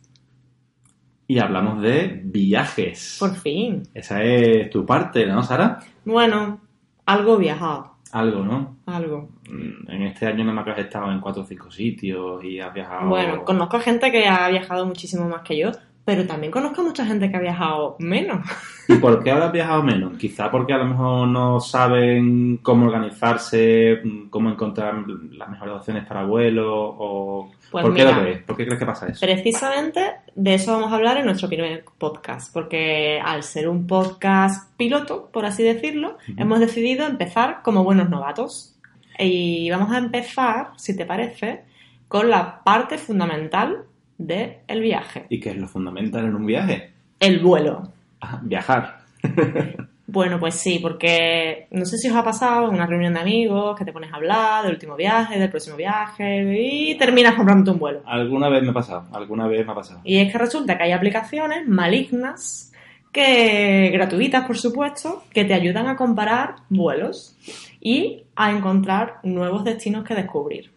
Y 1.26 1.38
hablamos 1.38 1.82
de 1.82 2.22
viajes. 2.24 3.18
Por 3.20 3.34
fin. 3.36 3.82
Esa 3.92 4.22
es 4.22 4.70
tu 4.70 4.86
parte, 4.86 5.26
¿no, 5.26 5.42
Sara? 5.42 5.80
Bueno, 6.06 6.62
algo 7.04 7.36
viajado. 7.36 7.96
Algo, 8.12 8.42
¿no? 8.42 8.78
Algo. 8.86 9.28
Mm, 9.50 9.90
En 9.90 10.02
este 10.04 10.28
año 10.28 10.44
no 10.44 10.54
me 10.54 10.62
has 10.62 10.78
estado 10.78 11.12
en 11.12 11.20
cuatro 11.20 11.42
o 11.42 11.44
cinco 11.44 11.70
sitios 11.70 12.42
y 12.42 12.58
has 12.58 12.72
viajado... 12.72 13.10
Bueno, 13.10 13.44
conozco 13.44 13.78
gente 13.80 14.10
que 14.10 14.26
ha 14.26 14.48
viajado 14.48 14.86
muchísimo 14.86 15.28
más 15.28 15.42
que 15.42 15.58
yo, 15.58 15.72
pero 16.04 16.26
también 16.26 16.50
conozco 16.50 16.80
a 16.80 16.84
mucha 16.84 17.04
gente 17.04 17.30
que 17.30 17.36
ha 17.36 17.40
viajado 17.40 17.96
menos. 17.98 18.46
¿Y 18.88 18.94
por 18.94 19.22
qué 19.22 19.30
has 19.30 19.52
viajado 19.52 19.82
menos? 19.82 20.18
Quizá 20.18 20.50
porque 20.50 20.72
a 20.72 20.78
lo 20.78 20.86
mejor 20.86 21.28
no 21.28 21.60
saben 21.60 22.58
cómo 22.58 22.86
organizarse, 22.86 24.00
cómo 24.30 24.50
encontrar 24.50 25.04
las 25.32 25.48
mejores 25.48 25.74
opciones 25.74 26.06
para 26.06 26.24
vuelo 26.24 26.96
o... 26.98 27.52
Pues 27.70 27.84
¿Por 27.84 27.94
qué 27.94 28.04
lo 28.04 28.20
crees? 28.20 28.42
¿Por 28.42 28.56
qué 28.56 28.64
crees 28.64 28.80
que 28.80 28.86
pasa 28.86 29.06
eso? 29.06 29.24
Precisamente 29.24 30.00
de 30.34 30.54
eso 30.54 30.72
vamos 30.72 30.90
a 30.90 30.96
hablar 30.96 31.18
en 31.18 31.26
nuestro 31.26 31.48
primer 31.48 31.84
podcast, 31.98 32.52
porque 32.52 33.20
al 33.24 33.44
ser 33.44 33.68
un 33.68 33.86
podcast 33.86 34.74
piloto, 34.76 35.30
por 35.32 35.44
así 35.44 35.62
decirlo, 35.62 36.18
hemos 36.36 36.58
decidido 36.58 37.06
empezar 37.06 37.60
como 37.62 37.84
buenos 37.84 38.10
novatos. 38.10 38.74
Y 39.16 39.70
vamos 39.70 39.92
a 39.92 39.98
empezar, 39.98 40.70
si 40.76 40.96
te 40.96 41.06
parece, 41.06 41.62
con 42.08 42.30
la 42.30 42.64
parte 42.64 42.98
fundamental 42.98 43.84
del 44.26 44.80
viaje, 44.80 45.26
¿Y 45.28 45.40
qué 45.40 45.50
es 45.50 45.56
lo 45.56 45.66
fundamental 45.66 46.26
en 46.26 46.34
un 46.34 46.46
viaje? 46.46 46.90
el 47.18 47.40
vuelo. 47.40 47.82
Ah, 48.20 48.40
viajar. 48.42 49.00
Bueno, 50.12 50.40
pues 50.40 50.56
sí, 50.56 50.80
porque 50.82 51.68
no 51.70 51.84
sé 51.84 51.96
si 51.96 52.08
os 52.08 52.16
ha 52.16 52.24
pasado 52.24 52.66
en 52.66 52.74
una 52.74 52.86
reunión 52.86 53.14
de 53.14 53.20
amigos 53.20 53.78
que 53.78 53.84
te 53.84 53.92
pones 53.92 54.12
a 54.12 54.16
hablar 54.16 54.64
del 54.64 54.72
último 54.72 54.96
viaje, 54.96 55.38
del 55.38 55.50
próximo 55.50 55.76
viaje 55.76 56.42
y 56.60 56.98
terminas 56.98 57.36
comprando 57.36 57.70
un 57.70 57.78
vuelo. 57.78 58.02
Alguna 58.06 58.48
vez 58.48 58.60
me 58.64 58.70
ha 58.70 58.72
pasado, 58.72 59.04
alguna 59.12 59.46
vez 59.46 59.64
me 59.64 59.70
ha 59.70 59.74
pasado. 59.76 60.00
Y 60.02 60.18
es 60.18 60.32
que 60.32 60.38
resulta 60.38 60.76
que 60.76 60.82
hay 60.82 60.90
aplicaciones 60.90 61.68
malignas 61.68 62.72
que 63.12 63.90
gratuitas, 63.92 64.46
por 64.48 64.58
supuesto, 64.58 65.22
que 65.32 65.44
te 65.44 65.54
ayudan 65.54 65.86
a 65.86 65.94
comparar 65.94 66.56
vuelos 66.68 67.36
y 67.80 68.24
a 68.34 68.50
encontrar 68.50 69.20
nuevos 69.22 69.62
destinos 69.62 70.02
que 70.04 70.16
descubrir. 70.16 70.72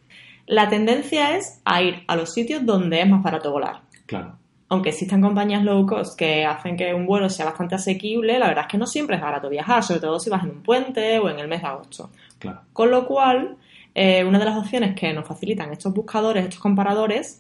La 0.45 0.69
tendencia 0.69 1.38
es 1.38 1.62
a 1.65 1.81
ir 1.81 2.03
a 2.07 2.15
los 2.15 2.33
sitios 2.33 2.65
donde 2.65 3.01
es 3.01 3.07
más 3.07 3.23
barato 3.23 3.51
volar. 3.51 3.81
Claro. 4.05 4.38
Aunque 4.69 4.89
existan 4.89 5.21
compañías 5.21 5.63
low 5.63 5.85
cost 5.85 6.17
que 6.17 6.45
hacen 6.45 6.75
que 6.75 6.93
un 6.93 7.05
vuelo 7.05 7.29
sea 7.29 7.45
bastante 7.45 7.75
asequible, 7.75 8.39
la 8.39 8.47
verdad 8.47 8.65
es 8.65 8.71
que 8.71 8.77
no 8.77 8.88
siempre 8.88 9.17
es 9.17 9.21
barato 9.21 9.50
viajar, 9.50 9.83
sobre 9.83 10.00
todo 10.00 10.19
si 10.19 10.29
vas 10.29 10.43
en 10.43 10.50
un 10.50 10.63
puente 10.63 11.19
o 11.19 11.29
en 11.29 11.39
el 11.39 11.47
mes 11.47 11.62
de 11.62 11.67
agosto. 11.67 12.09
Claro. 12.39 12.62
Con 12.73 12.89
lo 12.89 13.05
cual, 13.05 13.57
eh, 13.93 14.23
una 14.23 14.39
de 14.39 14.45
las 14.45 14.57
opciones 14.57 14.95
que 14.95 15.13
nos 15.13 15.27
facilitan 15.27 15.71
estos 15.71 15.93
buscadores, 15.93 16.43
estos 16.43 16.59
comparadores, 16.59 17.39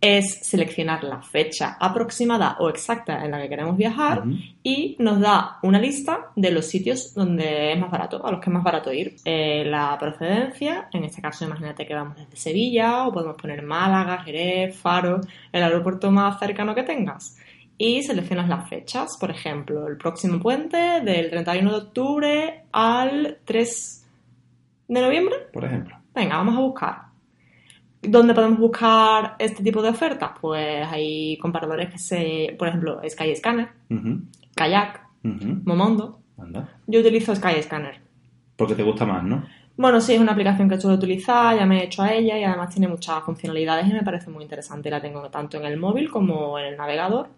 es 0.00 0.46
seleccionar 0.46 1.02
la 1.02 1.20
fecha 1.22 1.76
aproximada 1.80 2.56
o 2.60 2.68
exacta 2.68 3.24
en 3.24 3.32
la 3.32 3.42
que 3.42 3.48
queremos 3.48 3.76
viajar 3.76 4.22
y 4.62 4.96
nos 5.00 5.18
da 5.20 5.58
una 5.62 5.80
lista 5.80 6.30
de 6.36 6.52
los 6.52 6.66
sitios 6.66 7.14
donde 7.14 7.72
es 7.72 7.80
más 7.80 7.90
barato, 7.90 8.24
a 8.24 8.30
los 8.30 8.40
que 8.40 8.48
es 8.48 8.54
más 8.54 8.62
barato 8.62 8.92
ir. 8.92 9.16
Eh, 9.24 9.64
la 9.66 9.96
procedencia, 9.98 10.88
en 10.92 11.04
este 11.04 11.20
caso 11.20 11.44
imagínate 11.44 11.84
que 11.84 11.94
vamos 11.94 12.16
desde 12.16 12.36
Sevilla 12.36 13.06
o 13.08 13.12
podemos 13.12 13.36
poner 13.36 13.62
Málaga, 13.62 14.22
Jerez, 14.22 14.76
Faro, 14.76 15.20
el 15.50 15.62
aeropuerto 15.62 16.10
más 16.10 16.38
cercano 16.38 16.74
que 16.74 16.84
tengas. 16.84 17.36
Y 17.76 18.02
seleccionas 18.02 18.48
las 18.48 18.68
fechas, 18.68 19.16
por 19.18 19.30
ejemplo, 19.30 19.86
el 19.86 19.96
próximo 19.96 20.40
puente 20.40 20.76
del 20.76 21.30
31 21.30 21.70
de 21.70 21.76
octubre 21.76 22.64
al 22.72 23.38
3 23.44 24.06
de 24.88 25.00
noviembre. 25.00 25.36
Por 25.52 25.64
ejemplo. 25.64 25.96
Venga, 26.14 26.36
vamos 26.38 26.56
a 26.56 26.60
buscar. 26.60 27.07
¿Dónde 28.02 28.34
podemos 28.34 28.58
buscar 28.58 29.34
este 29.38 29.62
tipo 29.62 29.82
de 29.82 29.88
ofertas? 29.88 30.30
Pues 30.40 30.86
hay 30.86 31.36
comparadores 31.38 31.90
que 31.90 31.98
se, 31.98 32.54
por 32.58 32.68
ejemplo, 32.68 33.00
Skyscanner, 33.08 33.68
Ujú, 33.90 34.22
Kayak. 34.54 35.06
Momondo. 35.22 36.20
Anda. 36.38 36.68
Yo 36.86 37.00
utilizo 37.00 37.34
Skyscanner. 37.34 38.00
Porque 38.56 38.74
te 38.74 38.82
gusta 38.82 39.04
más, 39.04 39.22
¿no? 39.24 39.44
Bueno, 39.76 40.00
sí, 40.00 40.14
es 40.14 40.20
una 40.20 40.32
aplicación 40.32 40.68
que 40.68 40.80
suelo 40.80 40.96
utilizar, 40.96 41.56
ya 41.56 41.66
me 41.66 41.80
he 41.80 41.84
hecho 41.84 42.02
a 42.02 42.12
ella 42.12 42.36
y 42.38 42.44
además 42.44 42.70
tiene 42.74 42.88
muchas 42.88 43.22
funcionalidades 43.22 43.86
y 43.88 43.92
me 43.92 44.02
parece 44.02 44.30
muy 44.30 44.42
interesante. 44.42 44.90
La 44.90 45.00
tengo 45.00 45.28
tanto 45.30 45.56
en 45.56 45.64
el 45.66 45.76
móvil 45.76 46.10
como 46.10 46.58
en 46.58 46.66
el 46.66 46.76
navegador. 46.76 47.28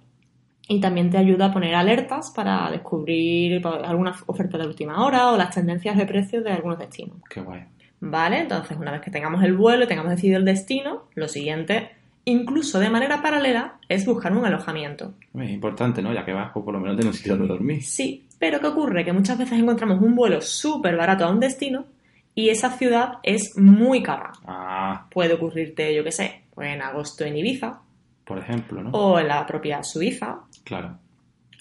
Y 0.69 0.81
también 0.81 1.11
te 1.11 1.19
ayuda 1.19 1.47
a 1.47 1.53
poner 1.53 1.75
alertas 1.75 2.31
para 2.31 2.71
descubrir 2.71 3.61
pues, 3.61 3.75
alguna 3.83 4.15
oferta 4.27 4.57
de 4.57 4.67
última 4.67 5.05
hora 5.05 5.33
o 5.33 5.37
las 5.37 5.55
tendencias 5.55 5.97
de 5.97 6.07
precios 6.07 6.45
de 6.45 6.53
algunos 6.53 6.79
destinos. 6.79 7.17
Qué 7.29 7.41
guay. 7.41 7.65
¿Vale? 8.01 8.41
Entonces, 8.41 8.77
una 8.79 8.93
vez 8.93 9.01
que 9.03 9.11
tengamos 9.11 9.43
el 9.45 9.55
vuelo 9.57 9.85
y 9.85 9.87
tengamos 9.87 10.11
decidido 10.13 10.39
el 10.39 10.45
destino, 10.45 11.05
lo 11.15 11.29
siguiente, 11.29 11.91
incluso 12.25 12.79
de 12.79 12.89
manera 12.91 13.21
paralela, 13.23 13.75
es 13.89 14.07
buscar 14.07 14.33
un 14.33 14.45
alojamiento. 14.45 15.15
Es 15.39 15.51
importante, 15.51 16.01
¿no? 16.03 16.13
Ya 16.13 16.25
que 16.25 16.33
vas, 16.33 16.51
pues 16.53 16.65
por 16.65 16.75
lo 16.75 16.81
menos 16.81 16.97
tener 16.97 17.11
un 17.13 17.17
sitio 17.17 17.37
donde 17.37 17.49
dormir. 17.53 17.83
Sí, 17.83 18.25
pero 18.39 18.59
¿qué 18.61 18.69
ocurre? 18.69 19.05
Que 19.05 19.13
muchas 19.13 19.37
veces 19.37 19.59
encontramos 19.59 20.01
un 20.01 20.15
vuelo 20.15 20.41
súper 20.41 20.97
barato 20.97 21.25
a 21.27 21.31
un 21.31 21.41
destino 21.41 21.85
y 22.35 22.49
esa 22.49 22.71
ciudad 22.71 23.15
es 23.23 23.57
muy 23.59 24.03
cara. 24.03 24.33
Ah, 24.47 25.07
Puede 25.11 25.35
ocurrirte, 25.35 25.95
yo 25.95 26.03
qué 26.03 26.13
sé, 26.13 26.43
pues 26.55 26.69
en 26.73 26.81
agosto 26.81 27.25
en 27.25 27.37
Ibiza, 27.37 27.81
por 28.25 28.39
ejemplo, 28.39 28.83
¿no? 28.83 28.91
o 28.93 29.19
en 29.19 29.29
la 29.29 29.45
propia 29.45 29.83
Suiza, 29.83 30.39
Claro, 30.65 30.97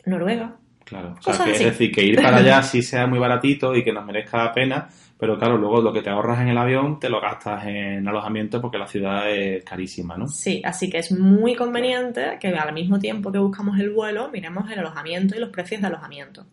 Noruega. 0.05 0.55
Claro. 0.89 1.15
O 1.25 1.33
sea, 1.33 1.45
que, 1.45 1.51
es 1.51 1.59
decir, 1.59 1.91
que 1.91 2.03
ir 2.03 2.15
para 2.21 2.37
allá 2.39 2.61
sí 2.63 2.81
sea 2.81 3.07
muy 3.07 3.19
baratito 3.19 3.75
y 3.75 3.83
que 3.83 3.93
nos 3.93 4.05
merezca 4.05 4.43
la 4.43 4.51
pena, 4.51 4.89
pero 5.17 5.37
claro, 5.37 5.57
luego 5.57 5.81
lo 5.81 5.93
que 5.93 6.01
te 6.01 6.09
ahorras 6.09 6.41
en 6.41 6.47
el 6.47 6.57
avión 6.57 6.99
te 6.99 7.09
lo 7.09 7.21
gastas 7.21 7.65
en 7.65 8.07
alojamiento 8.07 8.61
porque 8.61 8.77
la 8.77 8.87
ciudad 8.87 9.29
es 9.29 9.63
carísima, 9.63 10.17
¿no? 10.17 10.27
Sí, 10.27 10.61
así 10.63 10.89
que 10.89 10.97
es 10.97 11.11
muy 11.11 11.55
conveniente 11.55 12.37
que 12.39 12.47
al 12.49 12.73
mismo 12.73 12.99
tiempo 12.99 13.31
que 13.31 13.39
buscamos 13.39 13.77
el 13.79 13.91
vuelo, 13.91 14.29
miremos 14.31 14.69
el 14.71 14.79
alojamiento 14.79 15.35
y 15.35 15.39
los 15.39 15.49
precios 15.49 15.81
de 15.81 15.87
alojamiento. 15.87 16.45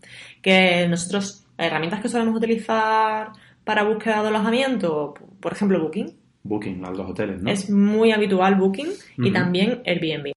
Que 0.42 0.86
nosotros, 0.88 1.46
herramientas 1.56 2.00
que 2.00 2.08
solemos 2.08 2.36
utilizar 2.36 3.28
para 3.64 3.84
búsqueda 3.84 4.22
de 4.22 4.28
alojamiento, 4.28 5.14
por 5.40 5.52
ejemplo 5.52 5.80
Booking, 5.80 6.12
Booking, 6.42 6.80
los 6.80 6.96
dos 6.96 7.10
hoteles, 7.10 7.42
¿no? 7.42 7.50
es 7.50 7.68
muy 7.70 8.12
habitual 8.12 8.54
Booking 8.54 8.88
y 9.18 9.22
Ujú. 9.22 9.32
también 9.32 9.82
Airbnb. 9.84 10.35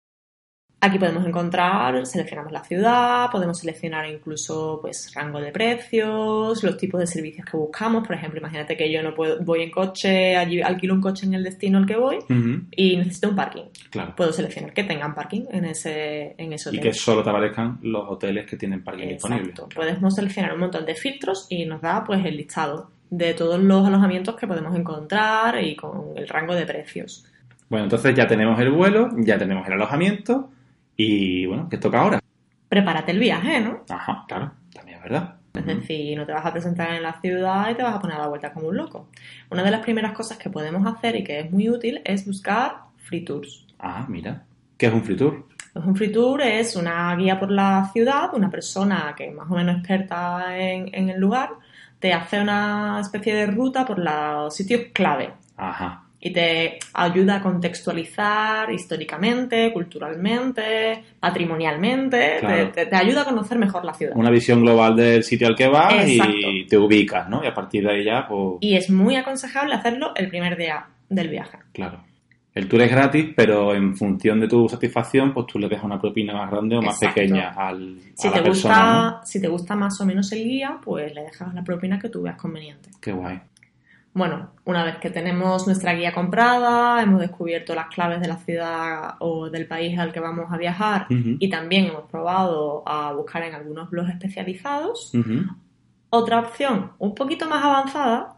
Aquí 0.80 0.96
podemos 0.96 1.26
encontrar, 1.26 2.06
seleccionamos 2.06 2.52
la 2.52 2.62
ciudad, 2.62 3.30
podemos 3.32 3.58
seleccionar 3.58 4.08
incluso 4.08 4.78
pues 4.80 5.12
rango 5.12 5.40
de 5.40 5.50
precios, 5.50 6.62
los 6.62 6.76
tipos 6.76 7.00
de 7.00 7.06
servicios 7.08 7.44
que 7.50 7.56
buscamos. 7.56 8.06
Por 8.06 8.14
ejemplo, 8.14 8.38
imagínate 8.38 8.76
que 8.76 8.92
yo 8.92 9.02
no 9.02 9.12
puedo, 9.12 9.42
voy 9.42 9.62
en 9.62 9.72
coche, 9.72 10.36
allí 10.36 10.62
alquilo 10.62 10.94
un 10.94 11.00
coche 11.00 11.26
en 11.26 11.34
el 11.34 11.42
destino 11.42 11.78
al 11.78 11.86
que 11.86 11.96
voy 11.96 12.18
y 12.70 12.96
necesito 12.96 13.30
un 13.30 13.34
parking. 13.34 13.64
Claro. 13.90 14.14
Puedo 14.16 14.32
seleccionar 14.32 14.72
que 14.72 14.84
tengan 14.84 15.16
parking 15.16 15.46
en 15.50 15.64
ese, 15.64 16.36
en 16.38 16.52
ese 16.52 16.70
Y 16.70 16.78
hotel. 16.78 16.92
que 16.92 16.94
solo 16.94 17.24
te 17.24 17.30
aparezcan 17.30 17.80
los 17.82 18.08
hoteles 18.08 18.46
que 18.48 18.56
tienen 18.56 18.84
parking 18.84 19.08
disponible. 19.08 19.50
Exacto. 19.50 19.68
Podemos 19.74 20.14
seleccionar 20.14 20.54
un 20.54 20.60
montón 20.60 20.86
de 20.86 20.94
filtros 20.94 21.46
y 21.50 21.64
nos 21.64 21.82
da 21.82 22.04
pues 22.04 22.24
el 22.24 22.36
listado 22.36 22.92
de 23.10 23.34
todos 23.34 23.58
los 23.58 23.84
alojamientos 23.84 24.36
que 24.36 24.46
podemos 24.46 24.76
encontrar 24.76 25.60
y 25.60 25.74
con 25.74 26.16
el 26.16 26.28
rango 26.28 26.54
de 26.54 26.64
precios. 26.66 27.24
Bueno, 27.68 27.84
entonces 27.86 28.14
ya 28.14 28.28
tenemos 28.28 28.60
el 28.60 28.70
vuelo, 28.70 29.08
ya 29.16 29.36
tenemos 29.38 29.66
el 29.66 29.72
alojamiento 29.72 30.50
y 30.98 31.46
bueno, 31.46 31.68
¿qué 31.70 31.78
toca 31.78 32.00
ahora? 32.00 32.20
Prepárate 32.68 33.12
el 33.12 33.20
viaje, 33.20 33.60
¿no? 33.60 33.84
Ajá, 33.88 34.24
claro, 34.26 34.52
también 34.74 34.98
es 34.98 35.04
verdad. 35.04 35.36
Es 35.54 35.64
decir, 35.64 36.16
no 36.16 36.26
te 36.26 36.32
vas 36.32 36.44
a 36.44 36.52
presentar 36.52 36.92
en 36.94 37.02
la 37.02 37.20
ciudad 37.20 37.70
y 37.70 37.74
te 37.74 37.82
vas 37.82 37.94
a 37.94 38.00
poner 38.00 38.16
a 38.16 38.22
la 38.22 38.28
vuelta 38.28 38.52
como 38.52 38.68
un 38.68 38.76
loco. 38.76 39.08
Una 39.50 39.62
de 39.62 39.70
las 39.70 39.80
primeras 39.80 40.12
cosas 40.12 40.38
que 40.38 40.50
podemos 40.50 40.86
hacer 40.86 41.16
y 41.16 41.24
que 41.24 41.40
es 41.40 41.50
muy 41.50 41.68
útil 41.68 42.00
es 42.04 42.26
buscar 42.26 42.82
free 42.96 43.24
tours. 43.24 43.66
Ah, 43.78 44.06
mira. 44.08 44.44
¿Qué 44.76 44.86
es 44.86 44.92
un 44.92 45.02
free 45.02 45.16
tour? 45.16 45.46
Pues 45.72 45.84
un 45.84 45.96
free 45.96 46.12
tour 46.12 46.42
es 46.42 46.76
una 46.76 47.14
guía 47.16 47.38
por 47.38 47.50
la 47.50 47.88
ciudad, 47.92 48.34
una 48.34 48.50
persona 48.50 49.14
que 49.16 49.28
es 49.28 49.34
más 49.34 49.50
o 49.50 49.54
menos 49.54 49.78
experta 49.78 50.58
en, 50.58 50.92
en 50.92 51.10
el 51.10 51.20
lugar, 51.20 51.50
te 51.98 52.12
hace 52.12 52.40
una 52.40 52.98
especie 53.00 53.34
de 53.34 53.46
ruta 53.46 53.84
por 53.84 53.98
los 53.98 54.54
sitios 54.54 54.82
clave 54.92 55.32
Ajá. 55.56 56.07
Y 56.20 56.32
te 56.32 56.78
ayuda 56.94 57.36
a 57.36 57.40
contextualizar 57.42 58.72
históricamente, 58.72 59.72
culturalmente, 59.72 61.04
patrimonialmente, 61.20 62.36
Claro. 62.40 62.70
te, 62.70 62.84
te- 62.84 62.86
te 62.90 62.96
ayuda 62.96 63.22
a 63.22 63.24
conocer 63.24 63.58
mejor 63.58 63.84
la 63.84 63.94
ciudad. 63.94 64.12
Una 64.16 64.30
visión 64.30 64.60
global 64.62 64.96
del 64.96 65.22
sitio 65.22 65.46
al 65.48 65.54
que 65.56 65.68
vas 65.68 65.94
Exacto. 66.08 66.32
y 66.36 66.66
te 66.66 66.76
ubicas, 66.76 67.28
¿no? 67.28 67.42
Y 67.44 67.46
a 67.46 67.54
partir 67.54 67.84
de 67.84 67.92
ahí 67.92 68.04
ya, 68.04 68.26
pues, 68.28 68.56
Y 68.60 68.74
es 68.76 68.90
muy 68.90 69.16
aconsejable 69.16 69.74
hacerlo 69.74 70.12
el 70.16 70.28
primer 70.28 70.56
día 70.56 70.86
del 71.08 71.28
viaje. 71.28 71.58
claro. 71.72 72.04
El 72.54 72.66
tour 72.66 72.82
es 72.82 72.90
gratis, 72.90 73.26
pero 73.36 73.72
en 73.72 73.94
función 73.96 74.40
de 74.40 74.48
tu 74.48 74.68
satisfacción, 74.68 75.32
pues 75.32 75.46
tú 75.46 75.60
le 75.60 75.68
dejas 75.68 75.84
una 75.84 76.00
propina 76.00 76.32
más 76.34 76.50
grande 76.50 76.76
o 76.76 76.82
más 76.82 76.96
Exacto. 76.96 77.20
pequeña 77.20 77.50
al, 77.50 77.96
Si 78.16 78.26
a 78.26 78.30
la 78.32 78.36
te, 78.38 78.42
persona, 78.42 78.74
gusta, 78.74 79.10
¿no? 79.20 79.26
si 79.26 79.40
te 79.40 79.46
gusta 79.48 79.76
más 79.76 80.00
o 80.00 80.04
menos 80.06 80.32
el 80.32 80.42
guía, 80.42 80.76
pues 80.82 81.14
le 81.14 81.22
dejas 81.22 81.54
la 81.54 81.62
propina 81.62 82.00
que 82.00 82.08
tú 82.08 82.22
veas 82.22 82.36
conveniente. 82.36 82.90
Qué 83.00 83.12
guay. 83.12 83.38
Bueno, 84.18 84.50
una 84.64 84.82
vez 84.82 84.96
que 84.96 85.10
tenemos 85.10 85.68
nuestra 85.68 85.94
guía 85.94 86.12
comprada, 86.12 87.00
hemos 87.00 87.20
descubierto 87.20 87.76
las 87.76 87.86
claves 87.86 88.20
de 88.20 88.26
la 88.26 88.36
ciudad 88.38 89.14
o 89.20 89.48
del 89.48 89.68
país 89.68 89.96
al 89.96 90.12
que 90.12 90.18
vamos 90.18 90.46
a 90.50 90.56
viajar 90.56 91.06
y 91.08 91.48
también 91.48 91.86
hemos 91.86 92.10
probado 92.10 92.82
a 92.84 93.12
buscar 93.12 93.44
en 93.44 93.54
algunos 93.54 93.88
blogs 93.90 94.10
especializados, 94.10 95.12
otra 96.10 96.40
opción 96.40 96.90
un 96.98 97.14
poquito 97.14 97.48
más 97.48 97.64
avanzada 97.64 98.34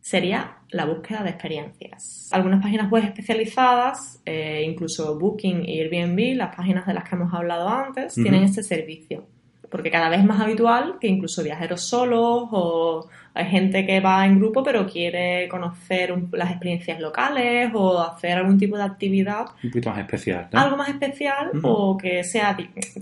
sería 0.00 0.56
la 0.70 0.84
búsqueda 0.86 1.22
de 1.22 1.30
experiencias. 1.30 2.28
Algunas 2.32 2.60
páginas 2.60 2.90
web 2.90 3.04
especializadas, 3.04 4.20
eh, 4.26 4.64
incluso 4.66 5.16
Booking 5.16 5.62
y 5.64 5.78
Airbnb, 5.80 6.36
las 6.36 6.56
páginas 6.56 6.86
de 6.88 6.94
las 6.94 7.08
que 7.08 7.14
hemos 7.14 7.32
hablado 7.32 7.68
antes, 7.68 8.14
tienen 8.14 8.42
este 8.42 8.64
servicio. 8.64 9.28
Porque 9.70 9.90
cada 9.90 10.08
vez 10.08 10.18
es 10.20 10.26
más 10.26 10.40
habitual 10.40 10.96
que 11.00 11.06
incluso 11.06 11.42
viajeros 11.44 11.82
solos 11.88 12.48
o 12.50 13.08
hay 13.34 13.44
gente 13.46 13.86
que 13.86 14.00
va 14.00 14.26
en 14.26 14.38
grupo 14.40 14.64
pero 14.64 14.84
quiere 14.86 15.48
conocer 15.48 16.10
un- 16.12 16.28
las 16.32 16.50
experiencias 16.50 16.98
locales 17.00 17.70
o 17.74 18.00
hacer 18.00 18.32
algún 18.38 18.58
tipo 18.58 18.76
de 18.76 18.82
actividad 18.82 19.46
Un 19.62 19.70
poquito 19.70 19.90
más 19.90 20.00
especial, 20.00 20.48
¿no? 20.52 20.58
algo 20.60 20.76
más 20.76 20.88
especial 20.88 21.50
o 21.62 21.96
que 21.96 22.24
sea, 22.24 22.56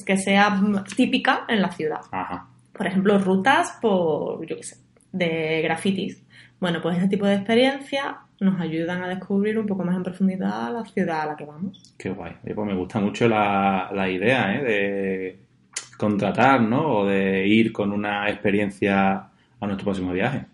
que 0.04 0.16
sea 0.18 0.60
típica 0.94 1.44
en 1.48 1.62
la 1.62 1.70
ciudad 1.72 2.00
Ajá. 2.10 2.46
por 2.76 2.86
ejemplo, 2.86 3.18
rutas 3.18 3.78
por, 3.80 4.44
yo 4.46 4.56
qué 4.56 4.62
sé, 4.62 4.76
de 5.12 5.62
grafitis. 5.62 6.22
Bueno, 6.60 6.80
pues 6.82 6.98
ese 6.98 7.08
tipo 7.08 7.24
de 7.26 7.34
experiencias 7.36 8.14
nos 8.40 8.60
ayudan 8.60 9.02
a 9.02 9.08
descubrir 9.08 9.58
un 9.58 9.66
poco 9.66 9.84
más 9.84 9.96
en 9.96 10.02
profundidad 10.02 10.72
la 10.72 10.84
ciudad 10.84 11.22
a 11.22 11.26
la 11.26 11.36
que 11.36 11.44
vamos. 11.46 11.94
Qué 11.98 12.10
guay. 12.10 12.32
Pues 12.42 12.66
me 12.66 12.74
gusta 12.74 13.00
mucho 13.00 13.26
la, 13.28 13.90
la 13.92 14.08
idea, 14.10 14.54
¿eh? 14.54 14.62
De 14.62 15.38
contratar, 15.98 16.62
¿no? 16.62 17.00
O 17.00 17.06
de 17.06 17.46
ir 17.46 17.72
con 17.72 17.92
una 17.92 18.30
experiencia 18.30 19.28
a 19.60 19.66
nuestro 19.66 19.84
próximo 19.84 20.12
viaje. 20.12 20.46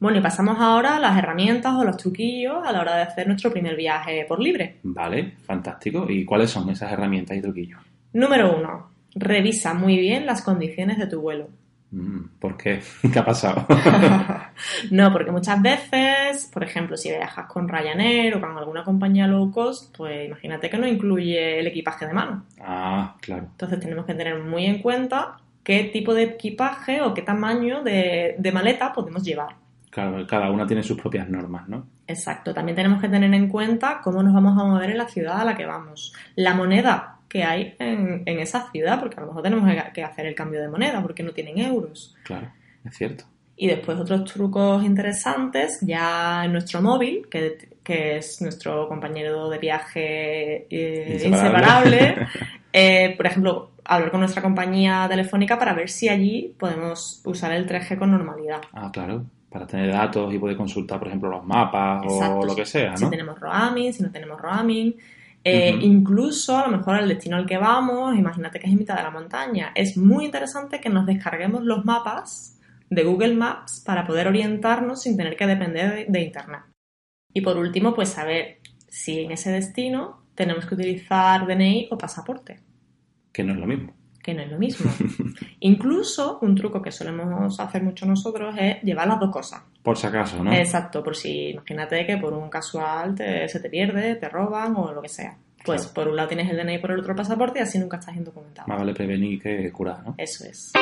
Bueno, 0.00 0.18
y 0.18 0.22
pasamos 0.22 0.58
ahora 0.58 0.96
a 0.96 0.98
las 0.98 1.18
herramientas 1.18 1.74
o 1.74 1.84
los 1.84 1.98
truquillos 1.98 2.56
a 2.64 2.72
la 2.72 2.80
hora 2.80 2.96
de 2.96 3.02
hacer 3.02 3.26
nuestro 3.26 3.52
primer 3.52 3.76
viaje 3.76 4.24
por 4.26 4.40
libre. 4.40 4.78
Vale, 4.82 5.34
fantástico. 5.42 6.06
¿Y 6.08 6.24
cuáles 6.24 6.50
son 6.50 6.70
esas 6.70 6.90
herramientas 6.90 7.36
y 7.36 7.42
truquillos? 7.42 7.80
Número 8.14 8.56
uno, 8.56 8.90
revisa 9.14 9.74
muy 9.74 9.98
bien 9.98 10.24
las 10.24 10.40
condiciones 10.40 10.96
de 10.96 11.06
tu 11.06 11.20
vuelo. 11.20 11.48
Mm, 11.90 12.38
¿Por 12.38 12.56
qué? 12.56 12.80
¿Qué 13.12 13.18
ha 13.18 13.24
pasado? 13.24 13.66
no, 14.90 15.12
porque 15.12 15.32
muchas 15.32 15.60
veces, 15.60 16.48
por 16.52 16.62
ejemplo, 16.62 16.96
si 16.96 17.10
viajas 17.10 17.46
con 17.46 17.68
Ryanair 17.68 18.34
o 18.36 18.40
con 18.40 18.56
alguna 18.56 18.84
compañía 18.84 19.26
low 19.26 19.50
cost, 19.50 19.96
pues 19.96 20.26
imagínate 20.26 20.70
que 20.70 20.78
no 20.78 20.86
incluye 20.86 21.58
el 21.58 21.66
equipaje 21.66 22.06
de 22.06 22.12
mano. 22.12 22.44
ah, 22.60 23.16
claro. 23.20 23.48
Entonces 23.50 23.80
tenemos 23.80 24.06
que 24.06 24.14
tener 24.14 24.38
muy 24.42 24.66
en 24.66 24.80
cuenta 24.80 25.38
qué 25.64 25.84
tipo 25.92 26.14
de 26.14 26.22
equipaje 26.24 27.02
o 27.02 27.12
qué 27.12 27.22
tamaño 27.22 27.82
de, 27.82 28.36
de 28.38 28.52
maleta 28.52 28.92
podemos 28.92 29.22
llevar. 29.22 29.56
Claro, 29.90 30.24
cada 30.26 30.50
una 30.52 30.66
tiene 30.66 30.84
sus 30.84 31.00
propias 31.00 31.28
normas, 31.28 31.68
¿no? 31.68 31.84
Exacto, 32.06 32.54
también 32.54 32.76
tenemos 32.76 33.00
que 33.00 33.08
tener 33.08 33.32
en 33.34 33.48
cuenta 33.48 34.00
cómo 34.02 34.22
nos 34.22 34.32
vamos 34.32 34.56
a 34.58 34.64
mover 34.64 34.90
en 34.90 34.98
la 34.98 35.08
ciudad 35.08 35.40
a 35.40 35.44
la 35.44 35.56
que 35.56 35.66
vamos. 35.66 36.14
La 36.36 36.54
moneda 36.54 37.19
que 37.30 37.42
hay 37.44 37.74
en, 37.78 38.22
en 38.26 38.40
esa 38.40 38.70
ciudad, 38.72 39.00
porque 39.00 39.16
a 39.16 39.20
lo 39.20 39.28
mejor 39.28 39.42
tenemos 39.42 39.70
que- 39.94 40.02
hacer 40.04 40.26
el 40.26 40.34
cambio 40.34 40.60
de 40.60 40.68
moneda 40.68 41.00
porque 41.00 41.22
no 41.22 41.30
tienen 41.32 41.58
euros. 41.58 42.14
Claro, 42.24 42.50
es 42.84 42.94
cierto. 42.96 43.24
Y 43.56 43.66
después 43.68 43.98
otros 43.98 44.24
trucos 44.24 44.82
interesantes, 44.84 45.78
ya 45.82 46.44
en 46.44 46.52
nuestro 46.52 46.82
móvil, 46.82 47.28
que, 47.30 47.56
que 47.84 48.16
es 48.16 48.40
nuestro 48.42 48.88
compañero 48.88 49.48
de 49.48 49.58
viaje 49.58 50.66
eh, 50.70 51.20
Inseparable. 51.24 51.96
inseparable. 51.96 52.26
eh, 52.72 53.14
por 53.16 53.26
ejemplo, 53.26 53.70
hablar 53.84 54.10
con 54.10 54.20
nuestra 54.20 54.42
compañía 54.42 55.06
telefónica 55.08 55.58
para 55.58 55.74
ver 55.74 55.88
si 55.90 56.08
allí 56.08 56.54
podemos 56.58 57.20
usar 57.24 57.52
el 57.52 57.66
3G 57.66 57.98
con 57.98 58.10
normalidad. 58.10 58.60
Ah, 58.72 58.90
claro. 58.92 59.24
Para 59.50 59.66
tener 59.66 59.92
datos 59.92 60.32
y 60.32 60.38
poder 60.38 60.56
consultar, 60.56 60.98
por 60.98 61.08
ejemplo, 61.08 61.28
los 61.28 61.44
mapas 61.44 62.04
Exacto, 62.04 62.38
o 62.38 62.44
lo 62.46 62.54
que 62.56 62.64
si- 62.64 62.72
sea, 62.72 62.96
Si 62.96 63.04
¿no? 63.04 63.10
tenemos 63.10 63.38
roaming, 63.38 63.92
si 63.92 64.02
no 64.02 64.10
tenemos 64.10 64.40
roaming. 64.40 64.94
Eh. 65.42 65.78
Incluso, 65.80 66.58
a 66.58 66.68
lo 66.68 66.76
mejor, 66.76 66.96
al 66.96 67.08
destino 67.08 67.36
al 67.36 67.46
que 67.46 67.56
vamos, 67.56 68.16
imagínate 68.16 68.58
que 68.58 68.66
es 68.66 68.72
en 68.72 68.78
mitad 68.78 68.96
de 68.96 69.02
la 69.02 69.10
montaña. 69.10 69.72
Es 69.74 69.96
muy 69.96 70.26
interesante 70.26 70.80
que 70.80 70.90
nos 70.90 71.06
descarguemos 71.06 71.62
los 71.64 71.84
mapas 71.84 72.58
de 72.90 73.04
Google 73.04 73.34
Maps 73.34 73.82
para 73.84 74.06
poder 74.06 74.28
orientarnos 74.28 75.02
sin 75.02 75.16
tener 75.16 75.36
que 75.36 75.46
depender 75.46 75.94
de, 75.94 76.06
de 76.08 76.20
Internet. 76.24 76.62
Y 77.32 77.40
por 77.40 77.56
último, 77.56 77.94
pues 77.94 78.10
saber 78.10 78.58
si 78.88 79.20
en 79.20 79.30
ese 79.30 79.50
destino 79.50 80.24
tenemos 80.34 80.66
que 80.66 80.74
utilizar 80.74 81.46
DNI 81.46 81.88
o 81.90 81.98
pasaporte, 81.98 82.60
Que 83.32 83.44
no 83.44 83.52
es 83.52 83.58
lo 83.58 83.66
mismo. 83.66 83.94
Que 84.22 84.34
no 84.34 84.42
es 84.42 84.50
lo 84.50 84.58
mismo. 84.58 84.90
Incluso, 85.60 86.38
un 86.42 86.54
truco 86.54 86.80
que 86.82 86.90
solemos 86.92 87.58
hacer 87.58 87.82
mucho 87.82 88.06
nosotros 88.06 88.54
es 88.58 88.82
llevar 88.82 89.08
las 89.08 89.18
dos 89.20 89.30
cosas. 89.30 89.62
Por 89.82 89.96
si 89.96 90.06
acaso, 90.06 90.42
¿no? 90.44 90.52
Exacto, 90.52 91.02
por 91.02 91.16
si 91.16 91.50
imagínate 91.50 92.04
que 92.06 92.16
por 92.18 92.32
un 92.34 92.50
casual 92.50 93.14
te- 93.14 93.48
se 93.48 93.60
te 93.60 93.70
pierde, 93.70 94.16
te 94.16 94.28
roban 94.28 94.74
o 94.76 94.92
lo 94.92 95.00
que 95.02 95.08
sea. 95.08 95.36
Pues 95.64 95.82
Claro. 95.82 95.94
por 95.94 96.08
un 96.08 96.16
lado 96.16 96.28
tienes 96.28 96.48
el 96.50 96.56
DNI 96.56 96.74
y 96.74 96.78
por 96.78 96.90
el 96.90 97.00
otro 97.00 97.12
el 97.12 97.16
pasaporte 97.16 97.58
y 97.58 97.62
así 97.62 97.78
nunca 97.78 97.98
estás 97.98 98.16
indocumentado. 98.16 98.66
Más 98.68 98.78
vale 98.78 98.94
prevenir 98.94 99.40
que 99.42 99.70
curar, 99.72 100.02
¿no? 100.04 100.14
Eso 100.16 100.44
es. 100.46 100.72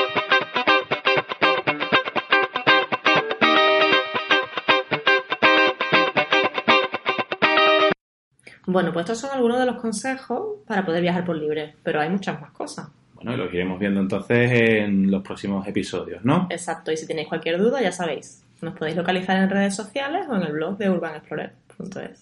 Bueno, 8.66 8.92
pues 8.92 9.04
estos 9.04 9.20
son 9.20 9.30
algunos 9.30 9.58
de 9.58 9.66
los 9.66 9.80
consejos 9.80 10.58
para 10.66 10.84
poder 10.84 11.00
viajar 11.00 11.24
por 11.24 11.36
libre, 11.36 11.76
pero 11.82 12.00
hay 12.00 12.10
muchas 12.10 12.38
más 12.40 12.50
cosas. 12.52 12.88
Bueno, 13.18 13.34
y 13.34 13.36
los 13.36 13.52
iremos 13.52 13.78
viendo 13.78 14.00
entonces 14.00 14.50
en 14.50 15.10
los 15.10 15.22
próximos 15.22 15.66
episodios, 15.66 16.24
¿no? 16.24 16.46
Exacto, 16.50 16.92
y 16.92 16.96
si 16.96 17.06
tenéis 17.06 17.28
cualquier 17.28 17.58
duda 17.58 17.82
ya 17.82 17.92
sabéis, 17.92 18.44
nos 18.62 18.74
podéis 18.74 18.96
localizar 18.96 19.36
en 19.36 19.50
redes 19.50 19.74
sociales 19.74 20.26
o 20.28 20.36
en 20.36 20.42
el 20.42 20.52
blog 20.52 20.78
de 20.78 20.90
Urban 20.90 21.16
Explorer. 21.16 21.52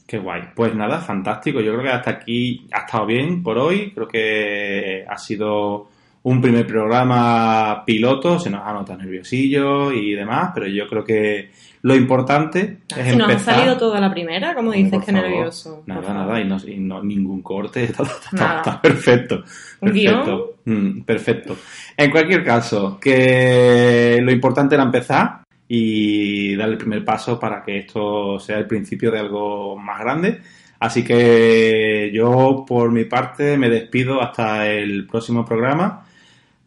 Qué 0.06 0.18
guay. 0.18 0.42
Pues 0.54 0.74
nada, 0.74 1.00
fantástico. 1.00 1.60
Yo 1.60 1.72
creo 1.72 1.84
que 1.84 1.90
hasta 1.90 2.10
aquí 2.10 2.66
ha 2.72 2.80
estado 2.80 3.06
bien 3.06 3.42
por 3.42 3.56
hoy. 3.58 3.90
Creo 3.92 4.06
que 4.06 5.04
ha 5.08 5.16
sido 5.16 5.88
un 6.24 6.40
primer 6.40 6.66
programa 6.66 7.82
piloto. 7.86 8.38
Se 8.38 8.50
nos 8.50 8.66
ha 8.66 8.72
notado 8.72 8.98
nerviosillo 8.98 9.92
y 9.92 10.12
demás, 10.12 10.50
pero 10.54 10.66
yo 10.66 10.86
creo 10.86 11.04
que 11.04 11.50
lo 11.86 11.94
importante 11.94 12.78
es 12.96 13.10
Si 13.10 13.16
nos 13.16 13.28
ha 13.28 13.32
empezar. 13.32 13.54
salido 13.54 13.76
toda 13.78 14.00
la 14.00 14.10
primera, 14.10 14.54
como 14.56 14.72
dices 14.72 14.90
por 14.94 15.04
que 15.04 15.12
favor. 15.12 15.28
nervioso. 15.30 15.82
Nada, 15.86 16.12
nada, 16.12 16.40
y 16.40 16.44
no, 16.44 16.56
y 16.66 16.76
no- 16.78 17.02
ningún 17.02 17.42
corte, 17.42 17.84
está, 17.90 18.02
está- 18.02 18.28
Nada. 18.32 18.56
está 18.58 18.82
perfecto. 18.82 19.44
¿Un 19.80 19.92
Perfecto. 19.92 20.54
Mm, 20.64 21.00
perfecto. 21.02 21.56
En 21.96 22.10
cualquier 22.10 22.42
caso, 22.44 22.98
que 23.00 24.18
lo 24.20 24.32
importante 24.32 24.74
era 24.74 24.82
empezar 24.84 25.42
y 25.68 26.56
dar 26.56 26.68
el 26.70 26.76
primer 26.78 27.04
paso 27.04 27.38
para 27.38 27.62
que 27.62 27.78
esto 27.78 28.38
sea 28.40 28.58
el 28.58 28.66
principio 28.66 29.10
de 29.12 29.20
algo 29.20 29.76
más 29.76 30.00
grande. 30.00 30.40
Así 30.80 31.04
que 31.04 32.10
yo, 32.12 32.64
por 32.66 32.90
mi 32.92 33.04
parte, 33.04 33.56
me 33.56 33.68
despido 33.70 34.20
hasta 34.20 34.66
el 34.68 35.06
próximo 35.06 35.44
programa. 35.44 36.04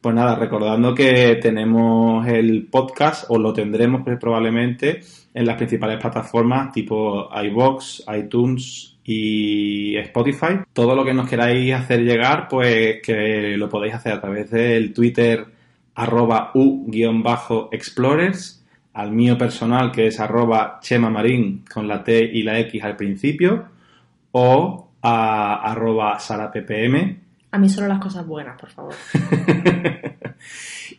Pues 0.02 0.16
nada, 0.16 0.36
recordando 0.36 0.96
que 0.96 1.40
tenemos 1.42 2.26
el 2.26 2.68
podcast, 2.68 3.26
o 3.28 3.38
lo 3.38 3.52
tendremos 3.52 4.02
pues, 4.06 4.18
probablemente 4.18 5.02
en 5.34 5.46
las 5.46 5.58
principales 5.58 6.00
plataformas 6.00 6.72
tipo 6.72 7.30
iBox, 7.30 8.06
iTunes 8.18 8.98
y 9.04 9.98
Spotify. 9.98 10.60
Todo 10.72 10.96
lo 10.96 11.04
que 11.04 11.14
nos 11.14 11.28
queráis 11.28 11.74
hacer 11.74 12.00
llegar, 12.06 12.48
pues 12.48 13.02
que 13.04 13.58
lo 13.58 13.68
podéis 13.68 13.96
hacer 13.96 14.14
a 14.14 14.22
través 14.22 14.50
del 14.52 14.94
Twitter 14.94 15.46
arroba 15.96 16.52
u-explorers, 16.54 17.06
al 18.94 19.12
mío 19.12 19.38
personal 19.38 19.92
que 19.92 20.08
es 20.08 20.18
arroba 20.22 20.80
chemamarín 20.82 21.66
con 21.72 21.90
la 21.90 22.06
T 22.06 22.24
y 22.34 22.44
la 22.44 22.58
X 22.60 22.82
al 22.84 22.96
principio, 22.96 23.66
o 24.32 24.92
a 25.02 25.72
arroba 25.72 26.18
sarappm. 26.20 27.29
A 27.52 27.58
mí 27.58 27.70
solo 27.70 27.88
las 27.88 28.00
cosas 28.00 28.26
buenas, 28.26 28.60
por 28.60 28.70
favor. 28.70 28.96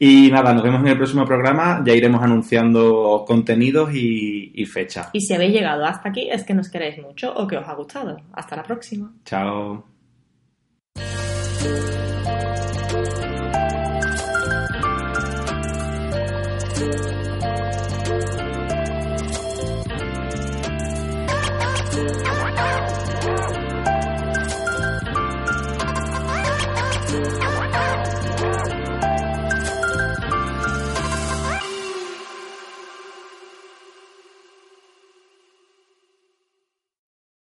Y 0.03 0.31
nada, 0.31 0.55
nos 0.55 0.63
vemos 0.63 0.81
en 0.81 0.89
el 0.89 0.97
próximo 0.97 1.27
programa. 1.27 1.83
Ya 1.85 1.93
iremos 1.93 2.23
anunciando 2.23 3.23
contenidos 3.27 3.95
y, 3.95 4.51
y 4.55 4.65
fecha. 4.65 5.11
Y 5.13 5.21
si 5.21 5.35
habéis 5.35 5.53
llegado 5.53 5.85
hasta 5.85 6.09
aquí 6.09 6.31
es 6.31 6.43
que 6.43 6.55
nos 6.55 6.71
queréis 6.71 7.03
mucho 7.03 7.35
o 7.35 7.47
que 7.47 7.59
os 7.59 7.69
ha 7.69 7.75
gustado. 7.75 8.17
Hasta 8.33 8.57
la 8.57 8.63
próxima. 8.63 9.13
Chao. 9.27 9.85